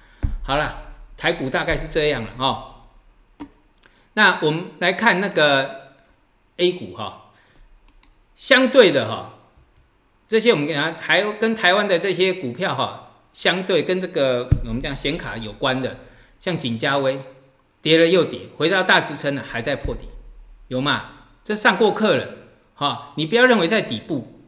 [0.46, 2.76] 好了，台股大概是这样了哦。
[4.14, 5.87] 那我们来看那个
[6.58, 7.32] A 股哈，
[8.36, 9.40] 相对的哈，
[10.28, 15.98] 这些我们讲台跟台湾的这些股票哈，相对跟这个我们讲显卡有关的，
[16.40, 17.22] 像景嘉威
[17.82, 20.08] 跌了又跌，回到大支撑了，还在破底，
[20.68, 21.14] 有吗？
[21.44, 22.28] 这上过课了
[22.76, 24.42] 哈，你不要认为在底部。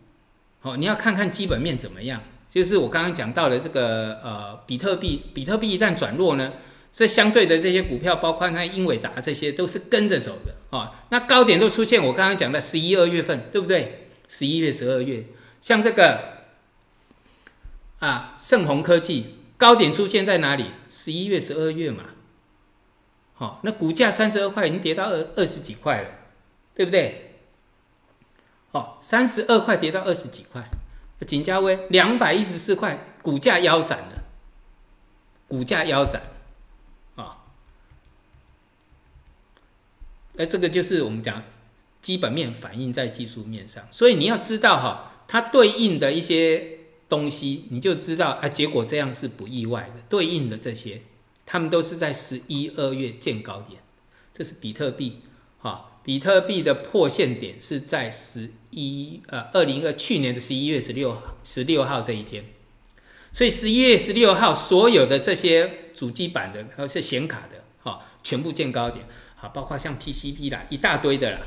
[0.62, 2.22] 好，你要看看基本面怎么样。
[2.50, 6.52] 就是我刚刚讲到的这个呃，比特币，比特币一旦转弱呢，
[6.92, 11.06] 所以相对的这些股票，包括那英伟达这些，都是跟着走的啊。
[11.10, 14.10] 那高点都出现，我刚刚讲的十一二月份，对不对？
[14.28, 15.26] 十一月、十二月，
[15.62, 16.46] 像这个
[18.00, 20.72] 啊，盛虹科技高点出现在哪里？
[20.90, 22.04] 十一月、十二月嘛。
[23.34, 26.10] 好，那股价三十二块已经跌到二二十几块了，
[26.76, 27.38] 对不对？
[28.72, 30.70] 哦，三十二块跌到二十几块，
[31.26, 34.24] 锦嘉威两百一十四块，股价腰斩了，
[35.48, 36.22] 股价腰斩，
[37.16, 37.38] 啊，
[40.40, 41.44] 哎这个就是我们讲
[42.02, 46.80] 基本面反映在技术面上，所以你要知道哈，它对应的一些
[47.10, 51.02] 东西，你就知道啊，结果这样是不意外的，对应的这些，
[51.46, 53.82] 他们都是在十一二月见高点，
[54.34, 55.20] 这是比特币，
[55.60, 55.86] 哈。
[56.02, 62.46] 比特币的破线点是在十一呃二零二去年的十一月十六十六号这一天，
[63.32, 69.06] 所以十一月十六号所有的这些主机板的还有是显卡的哈，全部见高点，
[69.42, 71.40] 啊，包括像 PCB 啦一大堆的啦，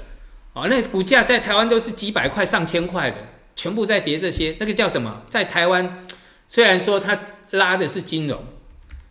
[0.53, 3.17] 哦，那股价在台湾都是几百块、上千块的，
[3.55, 5.23] 全部在跌这些，那个叫什么？
[5.29, 6.07] 在台湾
[6.47, 7.19] 虽然说它
[7.51, 8.43] 拉的是金融，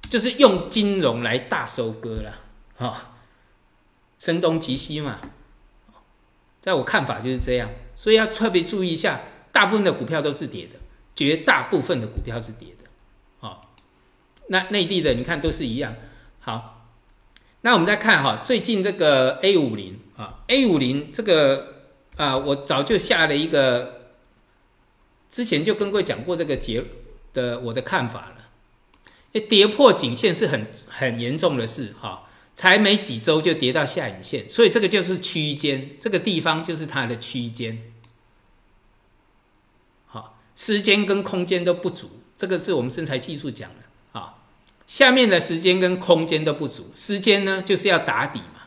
[0.10, 2.34] 就是用金融来大收割了，
[2.76, 3.14] 哈，
[4.20, 5.20] 声东击西嘛。
[6.60, 9.22] 在我看法就是这样，所以要特别注意一下，
[9.52, 10.76] 大部分的股票都是跌的，
[11.16, 12.90] 绝大部分的股票是跌的，
[13.40, 13.62] 好，
[14.50, 15.96] 那内地的你看都是一样，
[16.40, 16.81] 好，
[17.62, 21.86] 那我们再看哈，最近这个 A 五零啊，A 五零这个
[22.16, 24.14] 啊，我早就下了一个，
[25.30, 26.84] 之前就跟各位讲过这个结
[27.34, 32.28] 的我的看法了，跌破颈线是很很严重的事哈。
[32.54, 37.82] 才没几周就跌到下影线，所以这个就是区间，这个地方就是它的区间。
[40.06, 43.81] 好，时间跟空间都不足，这个是我们身材技术讲的。
[44.92, 48.64] 下面的时间跟空间都不足，时间呢就是要打底嘛，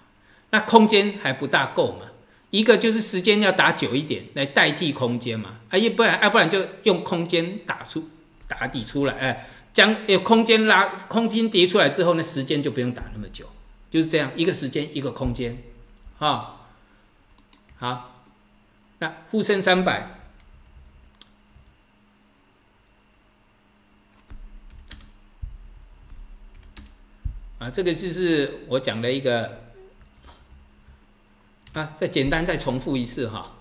[0.53, 2.07] 那空间还不大够嘛。
[2.49, 8.09] 一个就是时间要打久一点来代替空间嘛，啊，要不然要不然就用空间打出
[8.49, 13.45] 打底出来，哎，将有空间拉空间叠出来之后呢，时间就不用打那么久。
[13.91, 15.62] 就是这样一个时间一个空间，
[16.18, 16.57] 啊，
[17.77, 18.22] 好，
[18.99, 20.14] 那沪深三百
[27.65, 29.62] 啊，这个就是我讲的一个
[31.73, 33.57] 啊，再简单再重复一次哈，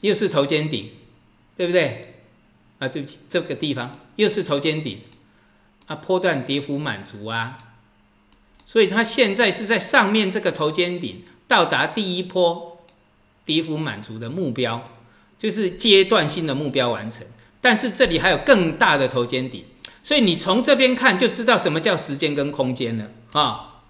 [0.00, 0.92] 又是头肩顶，
[1.56, 2.22] 对不对？
[2.78, 5.00] 啊，对不起，这个地方又是头肩顶，
[5.86, 7.58] 啊，波段跌幅满足啊。
[8.64, 12.84] 所以它现在是在上面这个头肩顶到达第一波
[13.44, 14.84] 跌幅满足的目标，
[15.36, 17.26] 就是阶段性的目标完成。
[17.60, 19.64] 但是这里还有更大的头肩顶，
[20.06, 23.82] 所以你从这边看就知道什么叫时间跟空间了啊？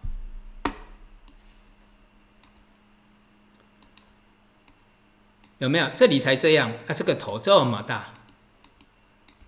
[5.59, 5.91] 有没有？
[5.95, 6.95] 这里才这样啊？
[6.95, 8.15] 这个头这么大，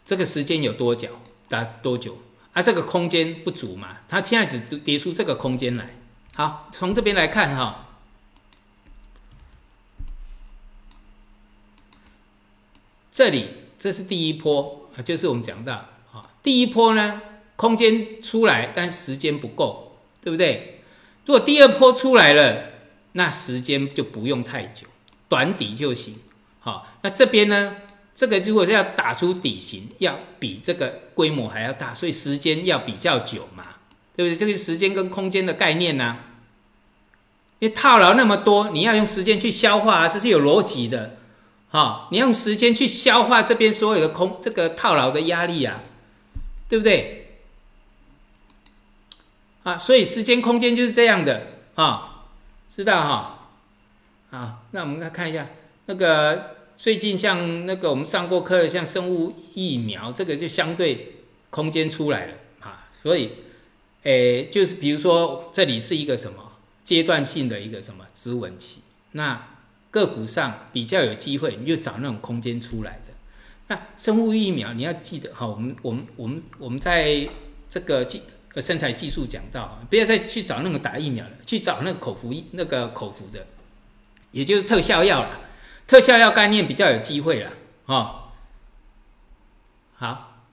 [0.05, 1.19] 这个时间有多久？
[1.49, 2.19] 打多久？
[2.53, 4.01] 啊这个空间不足嘛？
[4.07, 5.97] 它现在只叠出这个空间来。
[6.35, 7.89] 好，从这边来看哈，
[13.11, 15.89] 这里这是第一波啊，就是我们讲到，
[16.49, 17.21] 第一波呢，
[17.57, 20.81] 空间出来，但是时间不够，对不对？
[21.27, 22.71] 如果第二波出来了，
[23.13, 24.87] 那时间就不用太久，
[25.29, 26.15] 短底就行。
[26.61, 27.77] 好，那这边呢？
[28.15, 33.63] 这个如果是要打出底型，要比这个规模还要大，所以时间要比较久嘛，
[34.17, 34.35] 对不对？
[34.35, 36.17] 这个时间跟空间的概念呢？
[37.59, 41.19] 因为套牢那么多，你要用时间去消化，啊这是有逻辑的，
[41.69, 45.83] 好，你用时间去消化这边所有的空这个套牢的压力啊，
[46.69, 47.41] 对不对？
[49.63, 52.27] 啊，所以时间空间就是这样的啊，
[52.69, 53.49] 知道哈？
[54.31, 55.47] 啊，那我们来看一下
[55.87, 56.57] 那个。
[56.79, 61.17] 最近像那个我们上过课，像生物疫苗，这个就相对
[61.51, 63.33] 空间出来了啊，所以，
[64.05, 66.53] 诶，就是比如说这里是一个什么
[66.85, 69.57] 阶段性的一个什么止稳期，那
[69.91, 73.01] 个股上比较有机会，你就找那种空间出来。
[73.69, 77.29] 那生物疫苗你要记得哈，我们我们我们我们在
[77.69, 78.23] 这个技
[78.55, 83.47] 呃生产技术讲到，不要再去找那个打疫苗了，去找那个口服那个口服的，
[84.33, 85.43] 也就是特效药了。
[85.87, 87.51] 特效药概念比较有机会了，
[87.87, 88.25] 哦，
[89.95, 90.45] 好，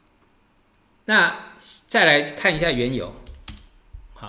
[1.04, 1.58] 那
[1.90, 3.14] 再来看一下原油，
[4.14, 4.28] 好，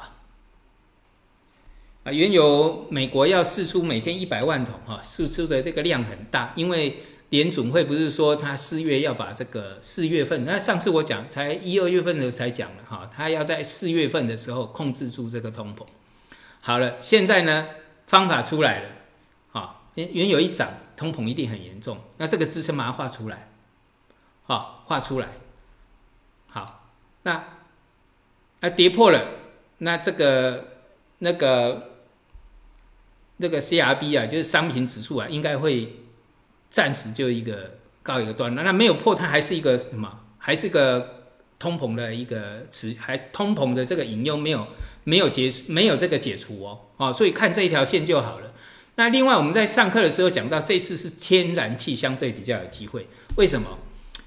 [2.02, 7.00] 啊，原油美国要试出每天一百万桶，哈，试出的这个量很大，因为
[7.36, 15.86] 联总会不是说他四月要把这个四月份，那上次我讲才一二月份的时候才讲了，哈，他要在四月份的时候控制住这个通膨，
[16.60, 17.68] 好了，现在呢
[18.06, 18.88] 方法出来了，
[19.52, 20.68] 啊，原原油一涨。
[20.96, 23.50] 通膨一定很严重，那这个支撑马上画出来，
[24.44, 25.28] 好，画出来，
[26.50, 26.88] 好，
[27.22, 27.32] 那
[28.60, 29.28] 啊跌破了，
[29.76, 30.68] 那这个
[31.18, 31.98] 那个
[33.36, 36.05] 那个 C R B 啊，就是商品指数啊，应该会
[36.76, 38.62] 暂时就一个告一个段落。
[38.62, 40.20] 那没有破，它还是一个什么？
[40.36, 44.66] 还是个通膨的一个词，还通膨的这个引诱没有
[45.04, 48.52] 没有结没有这个解除哦，哦，所以看这一条线就好了。
[48.96, 53.08] 那另外，我们在上课的时候讲到，这次是天然气相对比较有机会。
[53.36, 53.78] 为什么？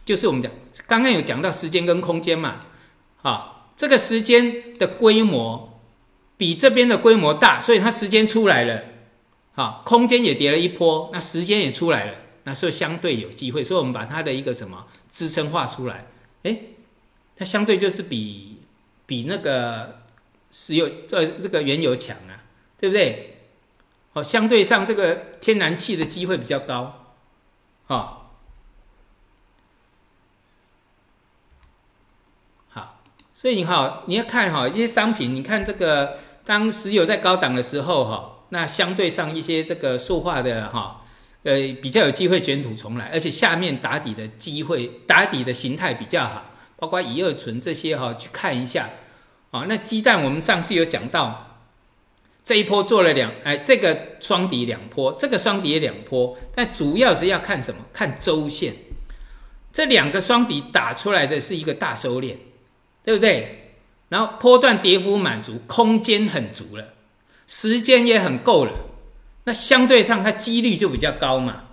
[0.04, 0.52] 就是我们讲
[0.88, 2.60] 刚刚有讲到时间跟空间嘛，
[3.22, 5.80] 啊，这个时间的规模
[6.36, 8.82] 比这边的规模大，所以它时间出来了，
[9.54, 12.14] 啊，空间也跌了一波，那时间也出来了，
[12.44, 13.64] 那所以相对有机会。
[13.64, 16.08] 所以我们把它的一个什么支撑画出来，
[16.44, 16.58] 哎，
[17.36, 18.62] 它相对就是比
[19.06, 20.04] 比那个
[20.52, 22.44] 石油这这个原油强啊，
[22.80, 23.36] 对不对？
[24.14, 27.06] 哦，相对上这个天然气的机会比较高，
[27.86, 28.26] 啊，
[32.70, 33.00] 好，
[33.36, 40.99] 所以你好，你要看哈一些商品，你看这个当石油在高档的时候哈，那相对上一些这个塑化的哈，
[41.44, 48.90] 呃，比较有机会卷土重来，而且下面打底的机会打底的形态比较好，包括乙二醇这些哈，去看一下，
[49.52, 51.46] 啊，那鸡蛋我们上次有讲到。
[52.42, 57.82] 这一波做了两，哎，这个双底两波，这个双底也两波，但主要是要看什么？
[57.94, 58.74] 看周线。
[59.72, 62.38] 这两个双底打出来的是一个大收敛，
[63.04, 63.76] 对不对？
[64.08, 66.94] 然后波段跌幅满足，空间很足了，
[67.46, 68.72] 时间也很够了，
[69.50, 71.64] 那相对上它几率就比较高嘛。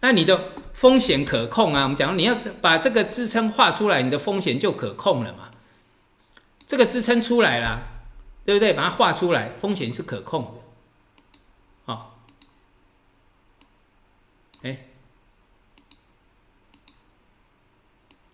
[0.00, 1.84] 那你的风险可控啊？
[1.84, 5.50] 我们讲，你要把这个支撑画出来，你的风险就可控了嘛。
[6.66, 7.88] 这个支撑出来了。
[8.46, 8.74] 对不对？
[8.74, 10.54] 把它画出来，风险是可控
[11.86, 12.10] 的，啊，
[14.60, 14.84] 哎，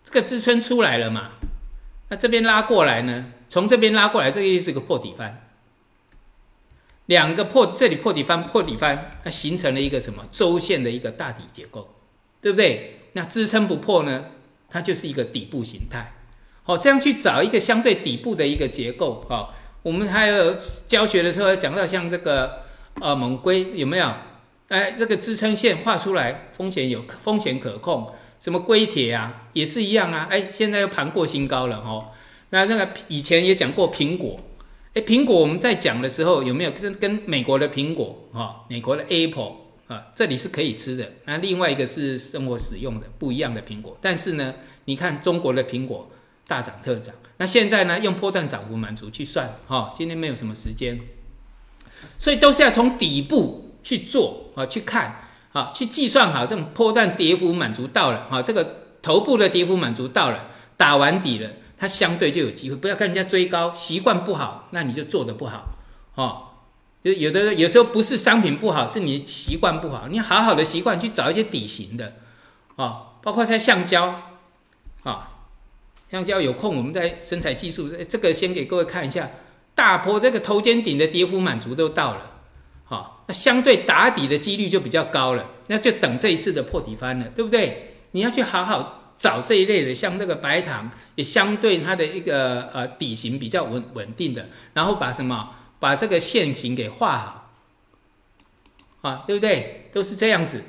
[0.03, 1.31] 这个支撑出来了嘛？
[2.09, 3.27] 那这边拉过来呢？
[3.49, 5.50] 从这边拉过来，这个又是个破底翻，
[7.11, 11.89] 两个破，这里破底翻，破底翻，它形成了一个什么周线的一个大底结构，
[12.41, 13.01] 对不对？
[13.15, 14.27] 那支撑不破呢？
[14.69, 16.13] 它就是一个底部形态，
[16.63, 19.51] 好，这样去找一个相对底部的一个结构，啊。
[19.83, 20.55] 我们还有
[20.87, 22.63] 教学的时候讲到像这个
[23.01, 24.09] 呃猛龟有没有？
[24.69, 28.15] 哎，这个支撑线画出来，风险有风险可控。
[28.39, 30.29] 什么龟铁啊，也是一样啊。
[30.31, 32.13] 哎，现在又盘过新高了哦。
[32.51, 34.37] 那那个以前也讲过苹果，
[34.95, 39.53] 哎，苹果我们在讲的时候有没有跟跟美国的苹果啊，美国的 Apple
[39.87, 41.13] 啊，这里是可以吃的。
[41.27, 43.97] 那另外一个是生活使用的不一样的苹果。
[44.01, 44.55] 但是呢，
[44.87, 46.11] 你看中国的苹果
[46.49, 47.15] 大涨特涨。
[47.37, 47.99] 那现在呢？
[48.01, 51.01] 用波段涨幅满足去算，哈，今天没有什么时间，
[52.19, 55.23] 所以都是要从底部去做啊，去看
[55.53, 61.51] 啊，去计算好这种波段跌幅满足到了，哈，这个头部的跌幅满足到了，打完底了，
[61.81, 62.77] 它相对就有机会。
[62.77, 65.71] 不要跟人家追高，习惯不好，那你就做的不好，
[66.15, 66.49] 哦，
[67.01, 70.07] 有有的有时候不是商品不好，是你习惯不好。
[70.09, 72.17] 你好好的习惯去找一些底型的，
[72.77, 74.35] 啊，包括像橡胶，
[75.05, 75.29] 啊。
[76.11, 79.31] 橡胶有空，我们在生产技术这个先给各位看一下，
[79.77, 82.33] 大波这个头肩顶的跌幅满足都到了，
[82.83, 87.95] 好，那相对打底的几率就比较高了，那就等这一次的破底翻了，对不对？
[88.11, 97.19] 你要去好好找这一类的，像这个白糖也相对它的一个呃底型比较稳稳定的，然后把什么把这个线型给画
[99.03, 99.91] 好，啊，对不对？
[99.93, 100.63] 都是这样子，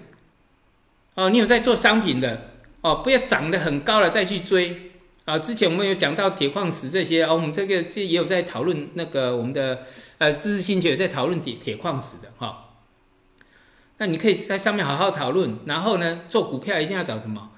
[1.16, 4.92] 哦，你有在做商品的哦，不要涨得很高了再去追。
[5.24, 9.80] 啊，之前我们有讲到铁矿石这些，哦，我们这个这也有在讨论那个我们的
[10.18, 12.68] 呃知识星球在讨论铁铁矿石的哈。
[14.00, 17.52] 那你可以在上面好好讨论，然后呢，做股票一定要找什么？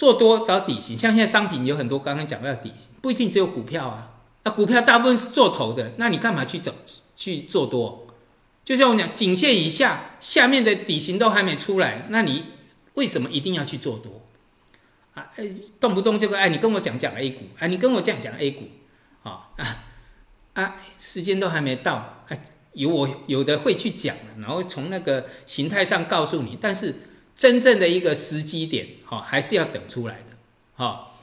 [0.00, 4.22] 做多找底型，像现在商品有很多，刚刚讲到底型，不一定只有股票啊。
[4.44, 6.72] 那股票大部分是做头的，那你干嘛去走
[7.14, 8.06] 去做多？
[8.64, 12.44] 就像我讲，颈线以下下面的底型都还没出来，那你
[12.94, 14.22] 为什么一定要去做多？
[15.12, 15.46] 啊，哎，
[15.78, 18.70] 动不动就哎，你跟我讲讲 A 股，哎，你跟我讲讲 A 股，
[19.22, 19.84] 啊啊
[20.54, 22.42] 啊，时间都还没到，哎，
[22.72, 26.94] 有我有的会去讲然后从那个形态上告诉你，但是
[27.40, 30.36] 真正的一个时机点，好，还是要等出来的，
[30.74, 31.16] 好。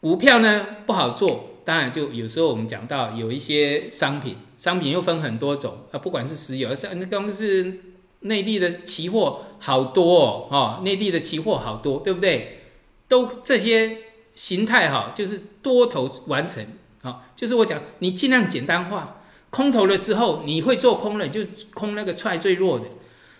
[0.00, 7.80] 股票呢不好做，当然就有时候我们讲到有一些商品，商品又分很多种，啊，不管是石油，是那刚是
[8.20, 12.60] 内地的期货好多哦，哈，内地的期货好多，对不对？
[13.08, 13.98] 都这些
[14.36, 16.64] 形态哈，就是多头完成，
[17.02, 19.20] 好，就是我讲，你尽量简单化。
[19.50, 21.40] 空头的时候，你会做空了，就
[21.74, 22.84] 空那个踹最弱的。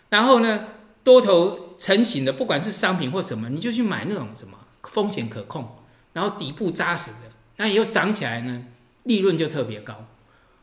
[0.09, 0.67] 然后呢，
[1.05, 5.79] 多头成型的，不管是商品或什么，你就去买那种什么风险可控，
[6.13, 8.65] 然后底部扎实的，那以后涨起来呢，
[9.05, 10.07] 利润就特别高。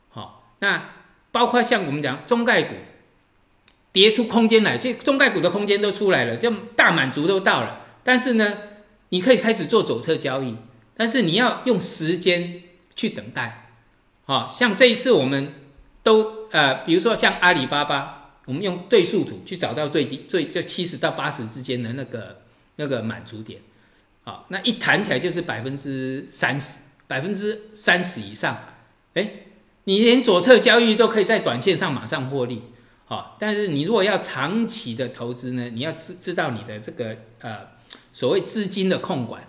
[0.09, 0.89] 好，那
[1.31, 2.75] 包括像我们讲中概股，
[3.91, 8.57] 跌出空间来，这中概股的空间都出来了，就大满足都到了，但是呢。
[9.13, 10.55] 你可以开始做左侧交易，
[10.95, 12.63] 但是你要用时间
[12.95, 13.73] 去等待。
[14.23, 15.53] 好像这一次我们
[16.01, 22.41] 都呃，比如说像阿里巴巴，我们用对数图去找到最低最就七十到八十之间的那个
[22.75, 23.61] 那个满足点。
[24.23, 28.57] 好，那一弹起来就是百分之三十，百分之三十以上。
[29.13, 29.31] 哎，
[29.85, 32.61] 你连左侧交易都可以在短线上马上获利。
[33.05, 37.71] 好，但是你如果要长期的投资呢，你要知知道你的这个呃。
[38.13, 39.47] 所谓资金的控管，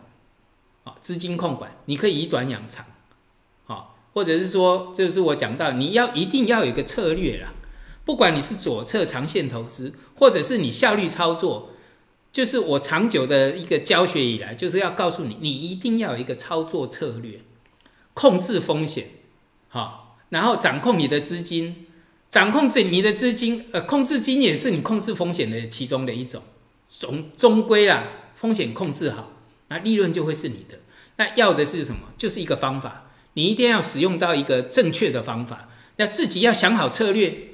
[0.84, 2.86] 啊，资金控管，你可以以短养长，
[3.66, 7.53] 啊，或者是说，就是我讲到，你要一定要有一个策略啦，
[8.05, 11.70] 不管你是左侧长线投资，或者是你效率操作，
[12.32, 17.40] 就是我长久的一个教学以来，就是要告诉你，你一定要有一个操作策略，
[18.14, 19.07] 控制风险，
[19.68, 21.86] 好，然后掌控你的资金，
[22.28, 26.42] 掌控这你的资金，呃，控制金也是你控制风险的其中的一种，
[26.88, 29.32] 总终归啦，风险控制好，
[29.68, 30.78] 那利润就会是你的。
[31.16, 32.00] 那要的是什么？
[32.16, 37.51] 就是一个方法，你一定要使用到一个正确的方法，那自己要想好策略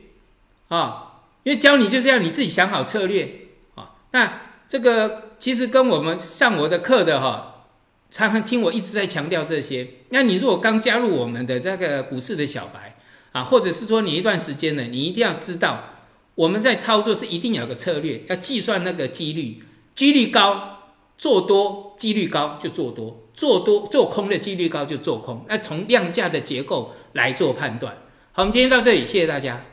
[0.69, 3.91] 啊，因为教你就是要你自己想好策略啊。
[4.13, 7.67] 那这个其实跟我们上我的课的哈，
[8.11, 9.89] 常常听我一直在强调这些。
[10.11, 12.97] 那你如果刚加入我们的这个股市的小白
[13.33, 15.95] 啊，或者是说你一段时间呢，你一定要知道
[16.35, 19.63] 我们在操作是一定有个策略，要计算那个几率，
[19.95, 20.75] 几率高。
[21.19, 25.45] 做多几率高就做多，做多做空的几率高就做空。
[25.49, 27.93] 那从量价的结构来做判断。
[28.31, 29.65] 好，我们今天到这里，谢谢大家。